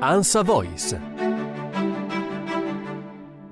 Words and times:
Ansa 0.00 0.42
Voice. 0.42 0.96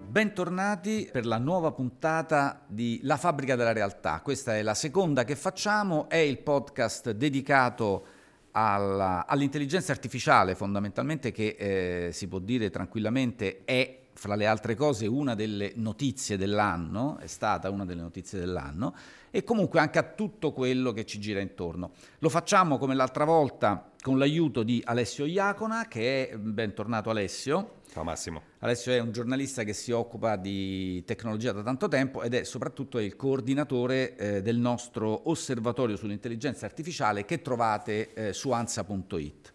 Bentornati 0.09 1.09
per 1.11 1.27
la 1.27 1.39
nuova 1.39 1.73
puntata 1.73 2.65
di 2.69 3.01
La 3.03 3.17
fabbrica 3.17 3.57
della 3.57 3.73
realtà. 3.73 4.21
Questa 4.21 4.57
è 4.57 4.63
la 4.63 4.75
seconda 4.75 5.25
che 5.25 5.35
facciamo, 5.35 6.09
è 6.09 6.19
il 6.19 6.39
podcast 6.39 7.11
dedicato 7.11 8.07
alla, 8.53 9.27
all'intelligenza 9.27 9.91
artificiale 9.91 10.55
fondamentalmente 10.55 11.33
che 11.33 11.57
eh, 11.59 12.13
si 12.13 12.29
può 12.29 12.39
dire 12.39 12.71
tranquillamente 12.71 13.65
è 13.65 14.06
fra 14.17 14.35
le 14.35 14.47
altre 14.47 14.75
cose 14.75 15.07
una 15.07 15.35
delle 15.35 15.73
notizie 15.77 16.37
dell'anno, 16.37 17.19
è 17.19 17.27
stata 17.27 17.71
una 17.71 17.85
delle 17.85 18.01
notizie 18.01 18.39
dell'anno, 18.39 18.95
e 19.31 19.45
comunque 19.45 19.79
anche 19.79 19.99
a 19.99 20.03
tutto 20.03 20.53
quello 20.53 20.93
che 20.93 21.05
ci 21.05 21.21
gira 21.21 21.41
intorno. 21.41 21.93
Lo 22.21 22.31
facciamo 22.31 22.79
come 22.79 22.95
l'altra 22.95 23.25
volta 23.25 23.91
con 24.01 24.19
l'aiuto 24.19 24.63
di 24.63 24.83
Alessio 24.85 25.27
Iacona, 25.27 25.87
che 25.87 26.31
è 26.31 26.37
bentornato 26.39 27.11
Alessio. 27.11 27.81
Ciao 27.93 28.05
Massimo. 28.05 28.43
Alessio 28.61 28.93
è 28.93 28.99
un 28.99 29.13
giornalista 29.13 29.63
che 29.65 29.75
si 29.75 29.91
occupa 29.93 30.37
di 30.37 31.05
tecnologia 31.05 31.53
da 31.53 31.63
tanto 31.63 31.89
tempo 31.89 32.23
ed 32.23 32.35
è 32.35 32.45
soprattutto 32.45 32.99
il 32.99 33.17
coordinatore 33.17 34.17
eh, 34.17 34.43
del 34.43 34.57
nostro 34.57 35.29
osservatorio 35.29 35.97
sull'intelligenza 35.97 36.65
artificiale 36.65 37.25
che 37.25 37.43
trovate 37.43 38.15
eh, 38.15 38.33
su 38.33 38.51
ansa.it. 38.51 39.53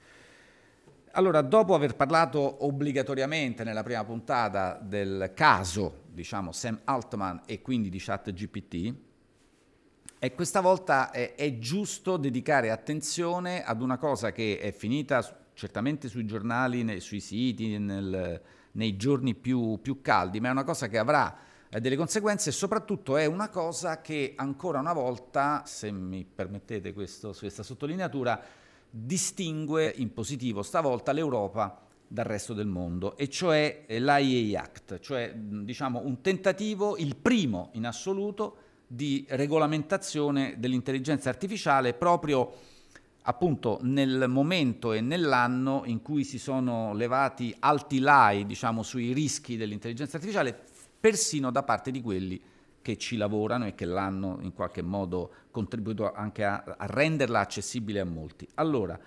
Allora, 1.13 1.41
dopo 1.41 1.75
aver 1.75 1.97
parlato 1.97 2.65
obbligatoriamente 2.65 3.65
nella 3.65 3.83
prima 3.83 4.03
puntata 4.05 4.79
del 4.81 5.33
caso, 5.35 6.03
diciamo, 6.09 6.53
Sam 6.53 6.79
Altman 6.85 7.41
e 7.45 7.61
quindi 7.61 7.89
di 7.89 7.99
ChatGPT, 7.99 8.95
e 10.17 10.33
questa 10.33 10.61
volta 10.61 11.11
è, 11.11 11.35
è, 11.35 11.57
giusto 11.57 12.15
dedicare 12.15 12.71
attenzione 12.71 13.61
ad 13.61 13.81
una 13.81 13.97
cosa 13.97 14.31
che 14.31 14.59
è 14.59 14.71
finita 14.71 15.49
certamente 15.53 16.07
sui 16.07 16.25
giornali, 16.25 16.83
nei, 16.83 17.01
sui 17.01 17.19
siti, 17.19 17.77
nel, 17.77 18.41
nei 18.71 18.95
giorni 18.95 19.35
più, 19.35 19.79
più, 19.81 19.99
caldi, 20.01 20.39
ma 20.39 20.47
è 20.47 20.51
una 20.51 20.63
cosa 20.63 20.87
che 20.87 20.97
avrà 20.97 21.35
eh, 21.67 21.81
delle 21.81 21.97
conseguenze 21.97 22.49
e 22.49 22.53
soprattutto 22.53 23.17
è 23.17 23.25
una 23.25 23.49
cosa 23.49 23.99
che 23.99 24.33
ancora 24.37 24.79
una 24.79 24.93
volta, 24.93 25.63
se 25.65 25.91
mi 25.91 26.23
permettete 26.23 26.93
questo, 26.93 27.35
questa 27.37 27.63
sottolineatura, 27.63 28.41
distingue 28.91 29.91
in 29.97 30.13
positivo 30.13 30.61
stavolta 30.61 31.13
l'Europa 31.13 31.79
dal 32.05 32.25
resto 32.25 32.53
del 32.53 32.67
mondo, 32.67 33.15
e 33.15 33.29
cioè 33.29 33.85
l'IA 33.87 34.61
Act, 34.61 34.99
cioè 34.99 35.33
diciamo 35.33 36.01
un 36.03 36.19
tentativo, 36.19 36.97
il 36.97 37.15
primo 37.15 37.69
in 37.73 37.85
assoluto, 37.85 38.57
di 38.85 39.25
regolamentazione 39.29 40.55
dell'intelligenza 40.57 41.29
artificiale 41.29 41.93
proprio 41.93 42.51
appunto 43.21 43.79
nel 43.83 44.25
momento 44.27 44.91
e 44.91 44.99
nell'anno 44.99 45.83
in 45.85 46.01
cui 46.01 46.25
si 46.25 46.37
sono 46.37 46.93
levati 46.93 47.55
alti 47.59 47.99
lai 47.99 48.45
diciamo, 48.45 48.83
sui 48.83 49.13
rischi 49.13 49.55
dell'intelligenza 49.55 50.17
artificiale, 50.17 50.59
persino 50.99 51.51
da 51.51 51.63
parte 51.63 51.91
di 51.91 52.01
quelli 52.01 52.41
che 52.81 52.97
ci 52.97 53.17
lavorano 53.17 53.67
e 53.67 53.75
che 53.75 53.85
l'hanno 53.85 54.39
in 54.41 54.53
qualche 54.53 54.81
modo 54.81 55.31
contribuito 55.51 56.11
anche 56.11 56.43
a, 56.43 56.63
a 56.77 56.85
renderla 56.85 57.39
accessibile 57.39 57.99
a 57.99 58.05
molti. 58.05 58.47
Allora, 58.55 58.99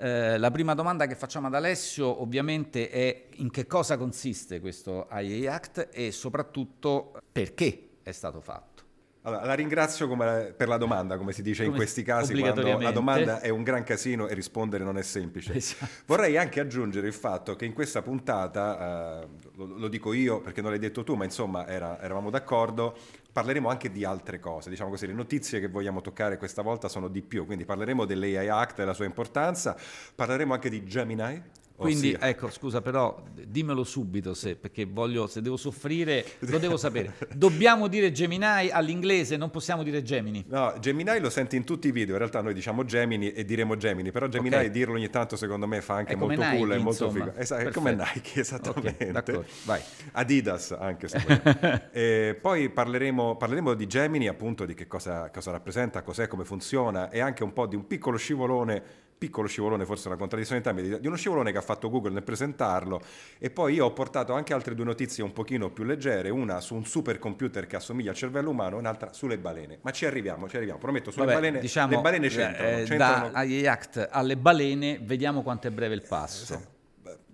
eh, 0.00 0.38
la 0.38 0.50
prima 0.50 0.74
domanda 0.74 1.06
che 1.06 1.16
facciamo 1.16 1.48
ad 1.48 1.54
Alessio 1.54 2.22
ovviamente 2.22 2.88
è 2.88 3.26
in 3.36 3.50
che 3.50 3.66
cosa 3.66 3.96
consiste 3.96 4.60
questo 4.60 5.08
IA 5.10 5.54
Act 5.54 5.88
e 5.90 6.12
soprattutto 6.12 7.20
perché 7.32 7.88
è 8.02 8.12
stato 8.12 8.40
fatto. 8.40 8.78
Allora, 9.22 9.44
la 9.44 9.54
ringrazio 9.54 10.06
come, 10.08 10.54
per 10.56 10.68
la 10.68 10.78
domanda, 10.78 11.18
come 11.18 11.32
si 11.32 11.42
dice 11.42 11.64
come 11.64 11.74
in 11.74 11.82
questi 11.82 12.02
casi, 12.02 12.32
quando 12.38 12.62
la 12.78 12.92
domanda 12.92 13.40
è 13.40 13.48
un 13.48 13.62
gran 13.62 13.82
casino 13.82 14.28
e 14.28 14.34
rispondere 14.34 14.84
non 14.84 14.96
è 14.96 15.02
semplice. 15.02 15.52
Esatto. 15.54 15.86
Vorrei 16.06 16.38
anche 16.38 16.60
aggiungere 16.60 17.08
il 17.08 17.12
fatto 17.12 17.56
che 17.56 17.66
in 17.66 17.74
questa 17.74 18.00
puntata, 18.00 19.22
eh, 19.22 19.28
lo, 19.56 19.66
lo, 19.66 19.88
dico 19.88 20.12
io 20.12 20.40
perché 20.40 20.62
non 20.62 20.70
l'hai 20.70 20.78
detto 20.78 21.02
tu, 21.02 21.14
ma 21.14 21.24
insomma 21.24 21.66
era, 21.66 22.00
eravamo 22.00 22.30
d'accordo, 22.30 22.96
parleremo 23.38 23.68
anche 23.68 23.92
di 23.92 24.04
altre 24.04 24.40
cose. 24.40 24.68
Diciamo 24.68 24.90
così, 24.90 25.06
le 25.06 25.12
notizie 25.12 25.60
che 25.60 25.68
vogliamo 25.68 26.00
toccare 26.00 26.38
questa 26.38 26.60
volta 26.60 26.88
sono 26.88 27.06
di 27.06 27.22
più, 27.22 27.46
quindi 27.46 27.64
parleremo 27.64 28.04
dell'AI 28.04 28.48
Act 28.48 28.72
e 28.72 28.82
della 28.82 28.94
sua 28.94 29.04
importanza, 29.04 29.76
parleremo 30.12 30.52
anche 30.52 30.68
di 30.68 30.84
Gemini, 30.84 31.40
quindi 31.78 32.12
Ossia. 32.12 32.28
ecco, 32.28 32.50
scusa, 32.50 32.80
però 32.82 33.22
dimmelo 33.32 33.84
subito 33.84 34.34
se, 34.34 34.56
perché 34.56 34.84
voglio, 34.84 35.28
se 35.28 35.40
devo 35.40 35.56
soffrire, 35.56 36.24
lo 36.40 36.58
devo 36.58 36.76
sapere. 36.76 37.14
Dobbiamo 37.32 37.86
dire 37.86 38.10
Gemini 38.10 38.68
all'inglese, 38.68 39.36
non 39.36 39.50
possiamo 39.50 39.84
dire 39.84 40.02
Gemini. 40.02 40.44
No, 40.48 40.74
Gemini 40.80 41.20
lo 41.20 41.30
senti 41.30 41.54
in 41.54 41.62
tutti 41.62 41.86
i 41.86 41.92
video, 41.92 42.14
in 42.14 42.18
realtà 42.18 42.40
noi 42.40 42.52
diciamo 42.52 42.84
Gemini 42.84 43.32
e 43.32 43.44
diremo 43.44 43.76
Gemini, 43.76 44.10
però 44.10 44.26
Gemini 44.26 44.56
okay. 44.56 44.70
dirlo 44.72 44.94
ogni 44.94 45.08
tanto 45.08 45.36
secondo 45.36 45.68
me 45.68 45.80
fa 45.80 45.94
anche 45.94 46.16
molto 46.16 46.40
Nike, 46.42 46.56
cool 46.56 46.72
e 46.72 46.78
molto 46.78 47.10
figo. 47.10 47.32
Esatto, 47.36 47.68
è 47.68 47.70
come 47.70 47.94
Nike, 47.94 48.40
esattamente. 48.42 49.16
Okay, 49.16 49.44
Vai. 49.64 49.80
Adidas 50.12 50.72
anche 50.72 51.06
se 51.06 51.20
e 51.92 52.36
Poi 52.40 52.70
parleremo, 52.70 53.36
parleremo, 53.36 53.74
di 53.74 53.86
Gemini, 53.86 54.26
appunto 54.26 54.64
di 54.64 54.74
che 54.74 54.88
cosa, 54.88 55.30
cosa 55.30 55.52
rappresenta, 55.52 56.02
cos'è, 56.02 56.26
come 56.26 56.44
funziona 56.44 57.08
e 57.08 57.20
anche 57.20 57.44
un 57.44 57.52
po' 57.52 57.66
di 57.66 57.76
un 57.76 57.86
piccolo 57.86 58.16
scivolone 58.16 59.06
piccolo 59.18 59.48
scivolone, 59.48 59.84
forse 59.84 60.08
una 60.08 60.16
contraddizione 60.16 60.60
in 60.60 60.64
termini, 60.64 61.00
di 61.00 61.06
uno 61.06 61.16
scivolone 61.16 61.50
che 61.52 61.58
ha 61.58 61.62
fatto 61.62 61.90
Google 61.90 62.12
nel 62.12 62.22
presentarlo 62.22 63.02
e 63.38 63.50
poi 63.50 63.74
io 63.74 63.86
ho 63.86 63.92
portato 63.92 64.32
anche 64.32 64.54
altre 64.54 64.74
due 64.74 64.84
notizie 64.84 65.24
un 65.24 65.32
pochino 65.32 65.70
più 65.70 65.84
leggere, 65.84 66.30
una 66.30 66.60
su 66.60 66.74
un 66.74 66.84
supercomputer 66.84 67.66
che 67.66 67.76
assomiglia 67.76 68.10
al 68.10 68.16
cervello 68.16 68.50
umano 68.50 68.76
e 68.76 68.78
un'altra 68.78 69.12
sulle 69.12 69.38
balene. 69.38 69.78
Ma 69.82 69.90
ci 69.90 70.06
arriviamo, 70.06 70.48
ci 70.48 70.56
arriviamo, 70.56 70.78
prometto, 70.78 71.10
sulle 71.10 71.26
Vabbè, 71.26 71.36
balene, 71.36 71.58
diciamo, 71.58 71.96
le 71.96 72.00
balene 72.00 72.28
c'entrano. 72.28 72.68
Eh, 72.68 72.84
c'entrano... 72.84 73.30
Da 73.30 73.72
Act 73.72 74.08
alle 74.10 74.36
balene, 74.36 75.00
vediamo 75.02 75.42
quanto 75.42 75.66
è 75.66 75.70
breve 75.70 75.94
il 75.94 76.02
passo. 76.06 76.76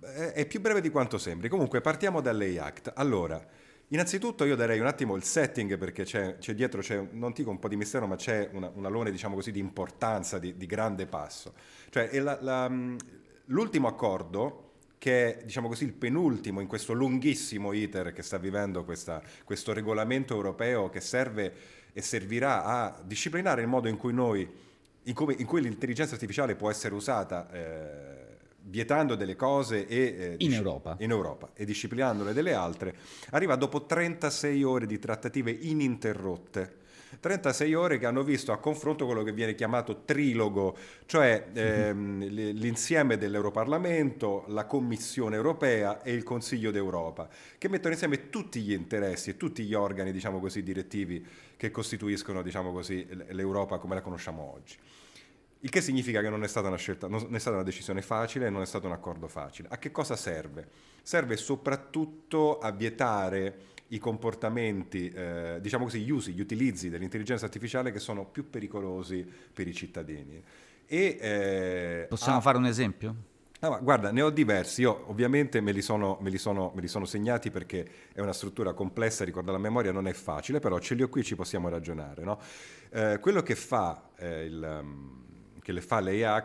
Eh, 0.01 0.33
è 0.33 0.47
più 0.47 0.61
breve 0.61 0.81
di 0.81 0.91
quanto 0.91 1.19
sembri. 1.19 1.49
Comunque 1.49 1.81
partiamo 1.81 2.21
dalle 2.21 2.59
Act. 2.59 2.93
Allora, 2.95 3.43
Innanzitutto 3.89 4.45
io 4.45 4.57
darei 4.57 4.81
un 4.81 4.87
attimo 4.87 5.15
il 5.15 5.25
setting 5.25 5.77
perché 5.77 6.05
c'è, 6.05 6.39
c'è 6.39 6.55
dietro, 6.55 6.81
c'è, 6.81 7.07
non 7.13 7.33
dico 7.33 7.51
un 7.51 7.59
po' 7.59 7.69
di 7.69 7.77
mistero, 7.77 8.07
ma 8.07 8.17
c'è 8.17 8.49
una, 8.53 8.71
un 8.75 8.87
alone 8.87 9.11
diciamo 9.11 9.35
così, 9.35 9.53
di 9.53 9.59
importanza, 9.59 10.39
di, 10.39 10.57
di 10.57 10.67
grande 10.67 11.07
passo. 11.07 11.53
Cioè 11.91 12.19
la, 12.21 12.39
la, 12.41 12.73
l'ultimo 13.47 13.87
accordo 13.87 14.73
che 14.99 15.37
è 15.37 15.45
diciamo 15.45 15.69
così, 15.69 15.85
il 15.85 15.93
penultimo 15.93 16.61
in 16.61 16.67
questo 16.67 16.95
lunghissimo 16.95 17.73
iter 17.73 18.13
che 18.13 18.23
sta 18.23 18.39
vivendo 18.39 18.85
questa, 18.85 19.23
questo 19.45 19.75
regolamento 19.75 20.35
europeo 20.35 20.89
che 20.89 21.01
serve 21.01 21.53
e 21.93 22.01
servirà 22.01 22.65
a 22.65 23.03
disciplinare 23.05 23.61
il 23.61 23.69
modo 23.69 23.89
in 23.89 23.99
cui 23.99 24.15
noi, 24.15 24.51
in 25.03 25.15
cui, 25.15 25.37
in 25.39 25.47
cui 25.47 25.61
l'intelligenza 25.61 26.15
artificiale 26.15 26.57
può 26.57 26.71
essere 26.71 26.95
usata 26.95 27.51
eh, 27.53 28.24
vietando 28.67 29.15
delle 29.15 29.37
cose 29.37 29.87
e, 29.87 29.97
eh, 29.99 30.35
in, 30.39 30.55
Europa. 30.55 30.97
in, 31.01 31.11
Europa. 31.11 31.51
e 31.55 31.65
disciplinandole 31.65 32.33
delle 32.33 32.55
altre, 32.55 32.95
arriva 33.31 33.57
dopo 33.57 33.85
36 33.85 34.63
ore 34.63 34.87
di 34.87 34.99
trattative 34.99 35.51
ininterrotte. 35.51 36.83
36 37.21 37.75
ore 37.75 37.99
che 37.99 38.07
hanno 38.07 38.23
visto 38.23 38.53
a 38.53 38.59
confronto 38.59 39.07
quello 39.07 39.23
che 39.23 39.33
viene 39.33 39.55
chiamato 39.55 40.03
trilogo, 40.05 40.77
cioè 41.07 41.47
ehm, 41.53 42.27
l'insieme 42.27 43.17
dell'Europarlamento, 43.17 44.45
la 44.49 44.67
Commissione 44.67 45.37
europea 45.37 46.03
e 46.03 46.13
il 46.13 46.25
Consiglio 46.25 46.71
d'Europa, 46.71 47.29
che 47.57 47.69
mettono 47.69 47.93
insieme 47.93 48.31
tutti 48.31 48.61
gli 48.61 48.73
interessi 48.73 49.31
e 49.31 49.37
tutti 49.37 49.63
gli 49.63 49.75
organi, 49.75 50.11
diciamo 50.11 50.41
così, 50.41 50.63
direttivi 50.63 51.25
che 51.57 51.71
costituiscono, 51.71 52.43
diciamo 52.43 52.73
così, 52.73 53.07
l'Europa 53.29 53.79
come 53.79 53.95
la 53.95 54.03
conosciamo 54.03 54.53
oggi. 54.55 54.77
Il 55.65 55.71
che 55.71 55.81
significa 55.81 56.21
che 56.21 56.29
non 56.29 56.45
è 56.45 56.47
stata 56.47 56.69
una 56.69 56.77
scelta, 56.77 57.09
non 57.09 57.35
è 57.35 57.39
stata 57.39 57.57
una 57.57 57.65
decisione 57.65 58.03
facile, 58.03 58.51
non 58.51 58.61
è 58.61 58.67
stato 58.67 58.85
un 58.87 58.93
accordo 58.93 59.29
facile. 59.29 59.69
A 59.71 59.79
che 59.79 59.91
cosa 59.91 60.15
serve? 60.15 60.69
Serve 61.03 61.39
soprattutto 61.39 62.59
a 62.59 62.71
vietare 62.71 63.73
i 63.89 63.99
comportamenti, 63.99 65.09
eh, 65.09 65.57
diciamo 65.63 65.85
così, 65.85 66.01
gli 66.01 66.11
usi, 66.11 66.33
gli 66.33 66.41
utilizzi 66.41 66.91
dell'intelligenza 66.91 67.47
artificiale 67.47 67.93
che 67.93 67.99
sono 67.99 68.27
più 68.27 68.51
pericolosi 68.51 69.27
per 69.55 69.67
i 69.67 69.73
cittadini. 69.73 70.43
E, 70.85 71.19
eh, 71.19 72.07
Possiamo 72.11 72.39
a... 72.39 72.43
fare 72.43 72.59
un 72.59 72.67
esempio? 72.67 73.15
Ah, 73.61 73.79
guarda, 73.79 74.13
ne 74.13 74.21
ho 74.21 74.29
diversi, 74.29 74.83
io 74.83 75.09
ovviamente 75.09 75.63
me 75.63 75.73
li, 75.73 75.81
sono, 75.81 76.19
me, 76.21 76.29
li 76.29 76.37
sono, 76.37 76.73
me 76.75 76.83
li, 76.83 76.89
sono, 76.89 77.07
segnati 77.07 77.51
perché 77.51 77.89
è 78.13 78.21
una 78.21 78.35
struttura 78.35 78.75
complessa, 78.75 79.25
ricorda 79.25 79.51
la 79.51 79.57
memoria, 79.57 79.93
non 79.93 80.09
è 80.09 80.13
facile, 80.13 80.59
però 80.59 80.79
ce 80.79 80.95
li 80.95 81.03
ho 81.03 81.09
qui, 81.09 81.25
ci 81.25 81.35
possiamo 81.35 81.71
ragionare. 81.71 82.23
No? 82.23 82.39
Eh, 82.91 83.19
quello 83.19 83.43
che 83.43 83.55
fa 83.55 84.11
eh, 84.17 84.45
il... 84.45 84.81
Um, 84.83 85.23
che 85.65 85.73
le 85.73 85.81
fa 85.81 86.01
l'AI 86.01 86.45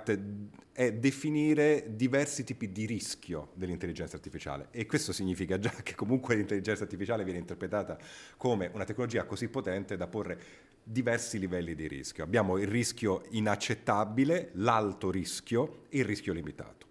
è 0.71 0.93
definire 0.93 1.87
diversi 1.89 2.45
tipi 2.45 2.71
di 2.71 2.85
rischio 2.85 3.49
dell'intelligenza 3.55 4.15
artificiale 4.15 4.69
e 4.71 4.85
questo 4.85 5.11
significa 5.11 5.59
già 5.59 5.73
che 5.83 5.93
comunque 5.93 6.35
l'intelligenza 6.35 6.83
artificiale 6.83 7.25
viene 7.25 7.39
interpretata 7.39 7.97
come 8.37 8.71
una 8.73 8.85
tecnologia 8.85 9.25
così 9.25 9.49
potente 9.49 9.97
da 9.97 10.07
porre 10.07 10.39
diversi 10.81 11.37
livelli 11.37 11.75
di 11.75 11.85
rischio. 11.89 12.23
Abbiamo 12.23 12.57
il 12.57 12.67
rischio 12.67 13.23
inaccettabile, 13.31 14.51
l'alto 14.53 15.11
rischio 15.11 15.83
e 15.89 15.97
il 15.97 16.05
rischio 16.05 16.31
limitato. 16.31 16.87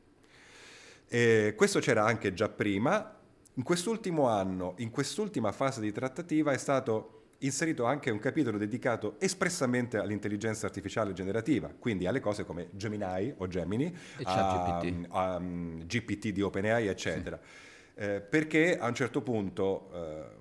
E 1.08 1.54
questo 1.56 1.80
c'era 1.80 2.04
anche 2.04 2.34
già 2.34 2.50
prima. 2.50 3.16
In 3.54 3.62
quest'ultimo 3.62 4.28
anno, 4.28 4.74
in 4.78 4.90
quest'ultima 4.90 5.50
fase 5.50 5.80
di 5.80 5.92
trattativa 5.92 6.52
è 6.52 6.58
stato 6.58 7.17
inserito 7.38 7.84
anche 7.84 8.10
un 8.10 8.18
capitolo 8.18 8.58
dedicato 8.58 9.16
espressamente 9.20 9.98
all'intelligenza 9.98 10.66
artificiale 10.66 11.12
generativa, 11.12 11.72
quindi 11.78 12.06
alle 12.06 12.20
cose 12.20 12.44
come 12.44 12.68
Gemini 12.72 13.32
o 13.36 13.46
Gemini, 13.46 13.94
a, 14.24 14.78
a, 14.78 15.34
a, 15.34 15.40
GPT 15.40 16.28
di 16.28 16.42
OpenAI, 16.42 16.88
eccetera. 16.88 17.38
Sì. 17.40 18.00
Eh, 18.00 18.20
perché 18.20 18.78
a 18.78 18.86
un 18.86 18.94
certo 18.94 19.22
punto, 19.22 19.90
eh, 19.92 20.36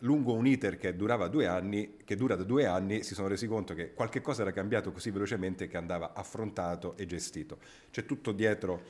lungo 0.00 0.34
un 0.34 0.46
iter 0.46 0.76
che 0.76 0.94
durava 0.94 1.28
due 1.28 1.46
anni, 1.46 1.96
che 2.04 2.16
dura 2.16 2.34
da 2.34 2.44
due 2.44 2.66
anni, 2.66 3.02
si 3.02 3.14
sono 3.14 3.28
resi 3.28 3.46
conto 3.46 3.74
che 3.74 3.92
qualche 3.92 4.20
cosa 4.20 4.42
era 4.42 4.52
cambiato 4.52 4.92
così 4.92 5.10
velocemente 5.10 5.68
che 5.68 5.76
andava 5.76 6.12
affrontato 6.14 6.96
e 6.96 7.06
gestito. 7.06 7.58
C'è 7.90 8.04
tutto 8.04 8.32
dietro 8.32 8.82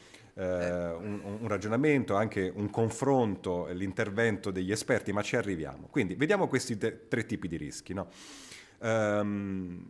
un, 0.45 1.39
un, 1.41 1.49
ragionamento, 1.49 2.15
anche 2.15 2.53
un 2.55 2.71
confronto, 2.71 3.67
l'intervento 3.73 4.51
degli 4.51 4.71
esperti, 4.71 5.13
ma 5.13 5.23
ci 5.23 5.37
arriviamo. 5.37 5.89
Quindi 5.91 6.15
vediamo 6.15 6.47
questi 6.47 6.77
te, 6.77 7.09
tre 7.09 7.27
tipi 7.27 7.49
di 7.49 7.57
rischi. 7.57 7.93
No? 7.93 8.09
Um, 8.79 9.85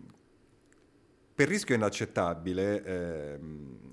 per 1.39 1.47
rischio 1.47 1.77
inaccettabile 1.77 2.83
eh, 2.83 3.39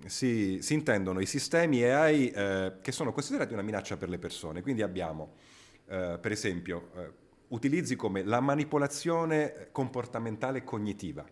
si, 0.07 0.59
si, 0.61 0.73
intendono 0.73 1.19
i 1.19 1.27
sistemi 1.27 1.83
AI 1.83 2.31
eh, 2.31 2.73
che 2.81 2.91
sono 2.91 3.11
considerati 3.11 3.53
una 3.53 3.61
minaccia 3.61 3.97
per 3.97 4.09
le 4.09 4.17
persone. 4.17 4.63
Quindi 4.63 4.81
abbiamo, 4.81 5.33
eh, 5.87 6.17
per 6.19 6.31
esempio, 6.31 6.89
eh, 6.95 7.11
utilizzi 7.49 7.95
come 7.95 8.23
la 8.23 8.39
manipolazione 8.39 9.67
comportamentale 9.71 10.63
cognitiva 10.63 11.23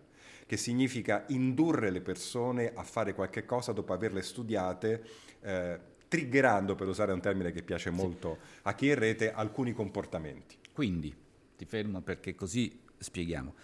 che 0.53 0.57
significa 0.57 1.25
indurre 1.29 1.89
le 1.89 2.01
persone 2.01 2.73
a 2.75 2.83
fare 2.83 3.15
qualche 3.15 3.43
cosa 3.43 3.71
dopo 3.71 3.91
averle 3.91 4.21
studiate, 4.21 5.03
eh, 5.41 5.79
triggerando, 6.07 6.75
per 6.75 6.87
usare 6.87 7.11
un 7.11 7.19
termine 7.19 7.51
che 7.51 7.63
piace 7.63 7.89
molto 7.89 8.37
sì. 8.39 8.59
a 8.61 8.75
chi 8.75 8.89
è 8.89 8.91
in 8.91 8.99
rete, 8.99 9.33
alcuni 9.33 9.73
comportamenti. 9.73 10.55
Quindi, 10.71 11.11
ti 11.57 11.65
fermo 11.65 12.01
perché 12.01 12.35
così 12.35 12.79
spieghiamo. 12.99 13.55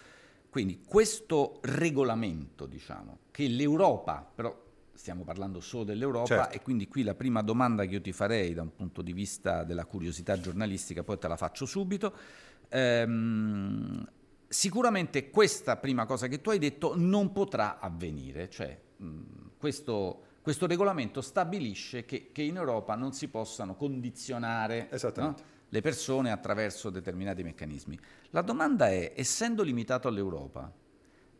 Quindi 0.50 0.80
questo 0.84 1.60
regolamento, 1.62 2.66
diciamo, 2.66 3.18
che 3.30 3.46
l'Europa, 3.46 4.28
però 4.34 4.52
stiamo 4.92 5.22
parlando 5.22 5.60
solo 5.60 5.84
dell'Europa 5.84 6.26
certo. 6.26 6.56
e 6.56 6.60
quindi 6.60 6.88
qui 6.88 7.04
la 7.04 7.14
prima 7.14 7.40
domanda 7.40 7.84
che 7.84 7.94
io 7.94 8.00
ti 8.00 8.12
farei 8.12 8.52
da 8.52 8.62
un 8.62 8.74
punto 8.74 9.00
di 9.00 9.12
vista 9.12 9.62
della 9.62 9.84
curiosità 9.84 10.40
giornalistica, 10.40 11.04
poi 11.04 11.18
te 11.18 11.28
la 11.28 11.36
faccio 11.36 11.66
subito, 11.66 12.12
ehm, 12.68 14.06
Sicuramente 14.52 15.30
questa 15.30 15.76
prima 15.76 16.06
cosa 16.06 16.26
che 16.26 16.40
tu 16.40 16.50
hai 16.50 16.58
detto 16.58 16.94
non 16.96 17.30
potrà 17.30 17.78
avvenire, 17.78 18.50
cioè 18.50 18.76
mh, 18.96 19.20
questo, 19.56 20.22
questo, 20.42 20.66
regolamento 20.66 21.20
stabilisce 21.20 22.04
che, 22.04 22.30
che, 22.32 22.42
in 22.42 22.56
Europa 22.56 22.96
non 22.96 23.12
si 23.12 23.28
possano 23.28 23.76
condizionare 23.76 24.90
no? 25.14 25.36
le 25.68 25.80
persone 25.80 26.32
attraverso 26.32 26.90
determinati 26.90 27.44
meccanismi. 27.44 27.96
La 28.30 28.42
domanda 28.42 28.88
è, 28.88 29.12
essendo 29.14 29.62
limitato 29.62 30.08
all'Europa 30.08 30.72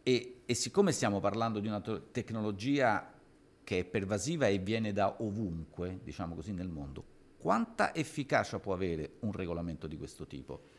e, 0.05 0.43
e 0.47 0.55
siccome 0.55 0.93
stiamo 0.93 1.19
parlando 1.19 1.59
di 1.59 1.67
una 1.67 1.81
to- 1.81 2.11
tecnologia 2.13 3.13
che 3.65 3.81
è 3.81 3.85
pervasiva 3.85 4.47
e 4.47 4.59
viene 4.59 4.93
da 4.93 5.17
ovunque, 5.19 5.99
diciamo 6.05 6.37
così, 6.37 6.53
nel 6.53 6.69
mondo, 6.69 7.05
quanta 7.39 7.93
efficacia 7.93 8.61
può 8.61 8.73
avere 8.73 9.15
un 9.23 9.33
regolamento 9.33 9.89
di 9.89 9.97
questo 9.97 10.29
tipo? 10.29 10.79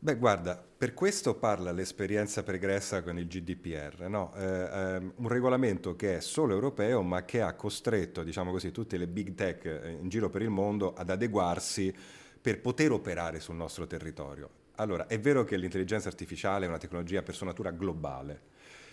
Beh, 0.00 0.14
guarda, 0.14 0.56
per 0.56 0.94
questo 0.94 1.34
parla 1.34 1.72
l'esperienza 1.72 2.44
pregressa 2.44 3.02
con 3.02 3.18
il 3.18 3.26
GDPR, 3.26 4.06
no? 4.08 4.32
eh, 4.36 4.44
ehm, 4.44 5.12
un 5.16 5.26
regolamento 5.26 5.96
che 5.96 6.18
è 6.18 6.20
solo 6.20 6.54
europeo 6.54 7.02
ma 7.02 7.24
che 7.24 7.40
ha 7.40 7.54
costretto, 7.54 8.22
diciamo 8.22 8.52
così, 8.52 8.70
tutte 8.70 8.96
le 8.96 9.08
big 9.08 9.34
tech 9.34 9.64
eh, 9.64 9.90
in 10.00 10.08
giro 10.08 10.30
per 10.30 10.42
il 10.42 10.50
mondo 10.50 10.94
ad 10.94 11.10
adeguarsi 11.10 11.92
per 12.40 12.60
poter 12.60 12.92
operare 12.92 13.40
sul 13.40 13.56
nostro 13.56 13.88
territorio. 13.88 14.48
Allora, 14.76 15.08
è 15.08 15.18
vero 15.18 15.42
che 15.42 15.56
l'intelligenza 15.56 16.06
artificiale 16.06 16.66
è 16.66 16.68
una 16.68 16.78
tecnologia 16.78 17.22
per 17.22 17.34
sua 17.34 17.46
natura 17.46 17.72
globale 17.72 18.42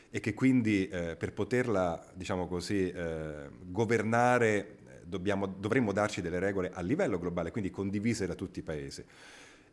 e 0.10 0.20
che 0.20 0.34
quindi 0.34 0.88
eh, 0.88 1.16
per 1.16 1.34
poterla, 1.34 2.04
diciamo 2.16 2.48
così, 2.48 2.90
eh, 2.90 3.48
governare 3.64 4.56
eh, 4.58 5.02
dobbiamo, 5.04 5.46
dovremmo 5.46 5.92
darci 5.92 6.22
delle 6.22 6.40
regole 6.40 6.72
a 6.74 6.82
livello 6.82 7.20
globale, 7.20 7.52
quindi 7.52 7.70
condivise 7.70 8.26
da 8.26 8.34
tutti 8.34 8.58
i 8.58 8.64
paesi. 8.64 9.06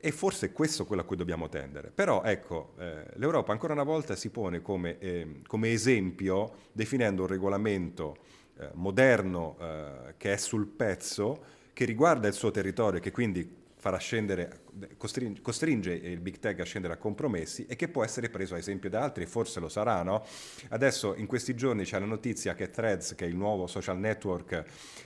E 0.05 0.11
forse 0.11 0.47
è 0.47 0.53
questo 0.53 0.85
quello 0.85 1.03
a 1.03 1.05
cui 1.05 1.15
dobbiamo 1.15 1.49
tendere. 1.49 1.93
Però 1.95 2.25
ecco, 2.25 2.75
eh, 2.77 3.05
l'Europa 3.15 3.53
ancora 3.53 3.73
una 3.73 3.85
volta 3.85 4.17
si 4.17 4.31
pone 4.31 4.61
come, 4.61 4.99
eh, 4.99 5.43
come 5.47 5.71
esempio 5.71 6.55
definendo 6.73 7.23
un 7.23 7.29
regolamento 7.29 8.17
eh, 8.59 8.71
moderno 8.73 9.57
eh, 9.61 10.15
che 10.17 10.33
è 10.33 10.37
sul 10.39 10.67
pezzo, 10.67 11.45
che 11.73 11.85
riguarda 11.85 12.27
il 12.27 12.35
suo 12.35 12.51
territorio 12.51 12.99
e 12.99 13.01
che 13.01 13.13
quindi 13.13 13.49
farà 13.77 13.97
scendere, 13.99 14.62
costringe, 14.97 15.41
costringe, 15.41 15.93
il 15.93 16.21
big 16.21 16.39
tech 16.39 16.59
a 16.61 16.65
scendere 16.65 16.95
a 16.95 16.97
compromessi 16.97 17.67
e 17.67 17.77
che 17.77 17.89
può 17.89 18.05
essere 18.05 18.31
preso 18.31 18.55
a 18.55 18.59
esempio 18.59 18.89
da 18.89 19.03
altri, 19.03 19.27
forse 19.27 19.61
lo 19.61 19.69
sarà. 19.69 20.03
No? 20.03 20.25
Adesso 20.69 21.15
in 21.15 21.27
questi 21.27 21.55
giorni 21.55 21.85
c'è 21.85 21.99
la 21.99 22.07
notizia 22.07 22.55
che 22.55 22.71
Threads, 22.71 23.15
che 23.15 23.25
è 23.25 23.29
il 23.29 23.37
nuovo 23.37 23.67
social 23.67 23.99
network 23.99 24.65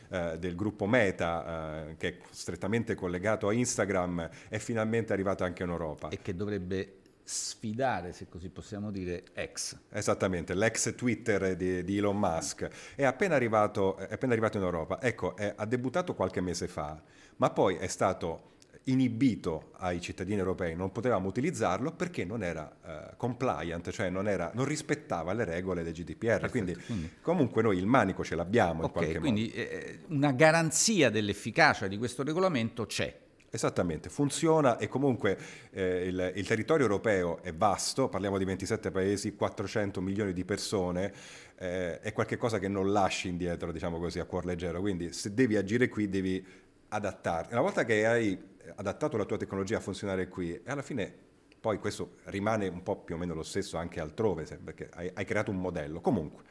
eh, 0.08 0.36
del 0.38 0.54
gruppo 0.54 0.86
Meta, 0.86 1.88
eh, 1.88 1.96
che 1.96 2.08
è 2.08 2.16
strettamente 2.30 2.94
collegato 2.94 3.48
a 3.48 3.52
Instagram, 3.52 4.28
è 4.48 4.58
finalmente 4.58 5.12
arrivato 5.12 5.44
anche 5.44 5.62
in 5.62 5.70
Europa. 5.70 6.08
E 6.08 6.20
che 6.22 6.34
dovrebbe 6.34 6.98
sfidare, 7.26 8.12
se 8.12 8.28
così 8.28 8.48
possiamo 8.50 8.92
dire, 8.92 9.24
ex. 9.34 9.76
Esattamente, 9.90 10.54
l'ex 10.54 10.94
Twitter 10.94 11.56
di, 11.56 11.82
di 11.82 11.98
Elon 11.98 12.16
Musk. 12.16 12.68
È 12.94 13.04
appena 13.04 13.34
arrivato, 13.34 13.96
è 13.96 14.12
appena 14.12 14.32
arrivato 14.32 14.58
in 14.58 14.62
Europa. 14.62 15.00
Ecco, 15.02 15.36
è, 15.36 15.52
ha 15.56 15.66
debuttato 15.66 16.14
qualche 16.14 16.40
mese 16.40 16.68
fa, 16.68 17.02
ma 17.36 17.50
poi 17.50 17.76
è 17.76 17.88
stato 17.88 18.54
inibito 18.88 19.70
ai 19.78 20.00
cittadini 20.00 20.38
europei, 20.38 20.76
non 20.76 20.92
potevamo 20.92 21.28
utilizzarlo 21.28 21.92
perché 21.92 22.24
non 22.24 22.42
era 22.42 22.70
uh, 22.82 23.16
compliant, 23.16 23.90
cioè 23.90 24.10
non, 24.10 24.28
era, 24.28 24.50
non, 24.54 24.64
rispettava 24.64 25.32
le 25.32 25.44
regole 25.44 25.82
del 25.82 25.92
GDPR. 25.92 26.48
Quindi, 26.50 26.74
quindi, 26.74 27.10
comunque 27.20 27.62
noi 27.62 27.78
il 27.78 27.86
manico 27.86 28.22
ce 28.22 28.34
l'abbiamo 28.34 28.84
okay, 28.84 28.86
in 28.86 28.92
qualche 28.92 29.18
quindi, 29.18 29.40
modo. 29.42 29.52
Quindi 29.52 29.74
eh, 29.74 29.98
una 30.08 30.32
garanzia 30.32 31.10
dell'efficacia 31.10 31.88
di 31.88 31.98
questo 31.98 32.22
regolamento 32.22 32.86
c'è. 32.86 33.24
Esattamente, 33.48 34.10
funziona 34.10 34.76
e 34.76 34.88
comunque 34.88 35.38
eh, 35.70 36.06
il, 36.06 36.32
il, 36.34 36.46
territorio 36.46 36.84
europeo 36.84 37.42
è 37.42 37.54
vasto, 37.54 38.08
parliamo 38.08 38.38
di 38.38 38.44
27 38.44 38.90
paesi, 38.90 39.34
400 39.34 40.00
milioni 40.00 40.32
di 40.32 40.44
persone, 40.44 41.12
eh, 41.56 42.00
è 42.00 42.12
qualcosa 42.12 42.58
che 42.58 42.68
non 42.68 42.92
lasci 42.92 43.28
indietro, 43.28 43.72
diciamo 43.72 43.98
così, 43.98 44.18
a 44.18 44.24
cuor 44.24 44.44
leggero, 44.44 44.80
quindi 44.80 45.12
se 45.12 45.32
devi 45.32 45.56
agire 45.56 45.88
qui 45.88 46.08
devi 46.08 46.44
adattarti. 46.88 47.52
Una 47.52 47.62
volta 47.62 47.84
che 47.84 48.06
hai 48.06 48.38
adattato 48.76 49.16
la 49.16 49.24
tua 49.24 49.36
tecnologia 49.36 49.76
a 49.76 49.80
funzionare 49.80 50.28
qui 50.28 50.52
e 50.52 50.62
alla 50.66 50.82
fine 50.82 51.24
poi 51.60 51.78
questo 51.78 52.18
rimane 52.24 52.68
un 52.68 52.82
po' 52.82 52.96
più 52.96 53.16
o 53.16 53.18
meno 53.18 53.34
lo 53.34 53.42
stesso 53.42 53.76
anche 53.76 54.00
altrove, 54.00 54.44
perché 54.62 54.88
hai, 54.94 55.10
hai 55.12 55.24
creato 55.24 55.50
un 55.50 55.56
modello. 55.56 56.00
Comunque, 56.00 56.44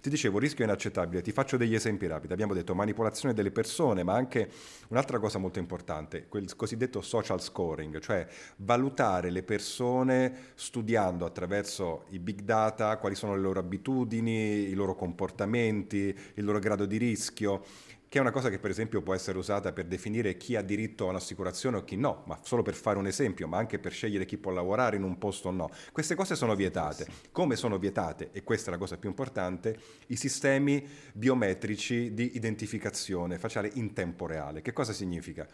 ti 0.00 0.08
dicevo, 0.08 0.38
rischio 0.38 0.64
inaccettabile, 0.64 1.20
ti 1.20 1.32
faccio 1.32 1.56
degli 1.56 1.74
esempi 1.74 2.06
rapidi. 2.06 2.32
Abbiamo 2.32 2.54
detto 2.54 2.74
manipolazione 2.74 3.34
delle 3.34 3.50
persone, 3.50 4.02
ma 4.02 4.14
anche 4.14 4.48
un'altra 4.88 5.18
cosa 5.18 5.38
molto 5.38 5.58
importante, 5.58 6.26
quel 6.28 6.54
cosiddetto 6.54 7.02
social 7.02 7.42
scoring, 7.42 7.98
cioè 7.98 8.26
valutare 8.58 9.30
le 9.30 9.42
persone 9.42 10.52
studiando 10.54 11.24
attraverso 11.26 12.04
i 12.10 12.18
big 12.18 12.40
data 12.40 12.96
quali 12.98 13.14
sono 13.14 13.34
le 13.34 13.42
loro 13.42 13.58
abitudini, 13.58 14.68
i 14.68 14.74
loro 14.74 14.94
comportamenti, 14.94 16.16
il 16.34 16.44
loro 16.44 16.60
grado 16.60 16.86
di 16.86 16.96
rischio 16.96 17.64
che 18.08 18.18
è 18.18 18.20
una 18.20 18.30
cosa 18.30 18.50
che 18.50 18.58
per 18.58 18.70
esempio 18.70 19.02
può 19.02 19.14
essere 19.14 19.36
usata 19.36 19.72
per 19.72 19.86
definire 19.86 20.36
chi 20.36 20.54
ha 20.54 20.62
diritto 20.62 21.06
a 21.06 21.10
un'assicurazione 21.10 21.78
o 21.78 21.84
chi 21.84 21.96
no, 21.96 22.22
ma 22.26 22.38
solo 22.42 22.62
per 22.62 22.74
fare 22.74 22.98
un 22.98 23.06
esempio, 23.06 23.48
ma 23.48 23.58
anche 23.58 23.78
per 23.78 23.92
scegliere 23.92 24.24
chi 24.24 24.36
può 24.36 24.52
lavorare 24.52 24.96
in 24.96 25.02
un 25.02 25.18
posto 25.18 25.48
o 25.48 25.52
no. 25.52 25.70
Queste 25.92 26.14
cose 26.14 26.36
sono 26.36 26.54
vietate. 26.54 27.06
Come 27.32 27.56
sono 27.56 27.78
vietate, 27.78 28.30
e 28.32 28.42
questa 28.42 28.70
è 28.70 28.72
la 28.72 28.78
cosa 28.78 28.96
più 28.96 29.08
importante, 29.08 29.78
i 30.08 30.16
sistemi 30.16 30.86
biometrici 31.12 32.14
di 32.14 32.36
identificazione 32.36 33.38
facciale 33.38 33.70
in 33.74 33.92
tempo 33.92 34.26
reale. 34.26 34.62
Che 34.62 34.72
cosa 34.72 34.92
significa? 34.92 35.46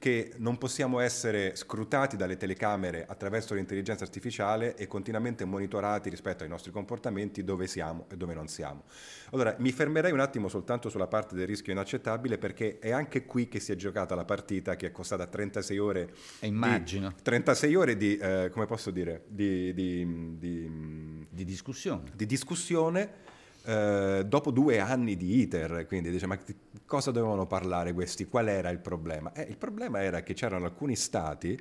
Che 0.00 0.32
non 0.38 0.56
possiamo 0.56 0.98
essere 0.98 1.54
scrutati 1.56 2.16
dalle 2.16 2.38
telecamere 2.38 3.04
attraverso 3.06 3.52
l'intelligenza 3.52 4.02
artificiale 4.02 4.74
e 4.74 4.86
continuamente 4.86 5.44
monitorati 5.44 6.08
rispetto 6.08 6.42
ai 6.42 6.48
nostri 6.48 6.72
comportamenti 6.72 7.44
dove 7.44 7.66
siamo 7.66 8.06
e 8.08 8.16
dove 8.16 8.32
non 8.32 8.48
siamo. 8.48 8.84
Allora, 9.32 9.54
mi 9.58 9.70
fermerei 9.72 10.10
un 10.10 10.20
attimo 10.20 10.48
soltanto 10.48 10.88
sulla 10.88 11.06
parte 11.06 11.34
del 11.34 11.46
rischio 11.46 11.72
inaccettabile 11.72 12.38
perché 12.38 12.78
è 12.78 12.92
anche 12.92 13.26
qui 13.26 13.46
che 13.48 13.60
si 13.60 13.72
è 13.72 13.76
giocata 13.76 14.14
la 14.14 14.24
partita 14.24 14.74
che 14.74 14.86
è 14.86 14.90
costata 14.90 15.26
36 15.26 15.78
ore. 15.78 16.14
Immagino. 16.40 17.12
Di, 17.14 17.22
36 17.22 17.74
ore 17.74 17.96
di, 17.98 18.16
eh, 18.16 18.48
come 18.50 18.64
posso 18.64 18.90
dire, 18.90 19.24
di, 19.28 19.74
di, 19.74 21.26
di 21.28 21.44
discussione. 21.44 22.10
Di 22.14 22.24
discussione 22.24 23.29
eh, 23.64 24.24
dopo 24.26 24.50
due 24.50 24.78
anni 24.78 25.16
di 25.16 25.40
iter, 25.40 25.86
quindi 25.86 26.10
dice 26.10 26.26
ma 26.26 26.38
cosa 26.86 27.10
dovevano 27.10 27.46
parlare 27.46 27.92
questi? 27.92 28.26
Qual 28.26 28.48
era 28.48 28.70
il 28.70 28.78
problema? 28.78 29.32
Eh, 29.32 29.42
il 29.42 29.56
problema 29.56 30.02
era 30.02 30.22
che 30.22 30.34
c'erano 30.34 30.64
alcuni 30.64 30.96
stati 30.96 31.58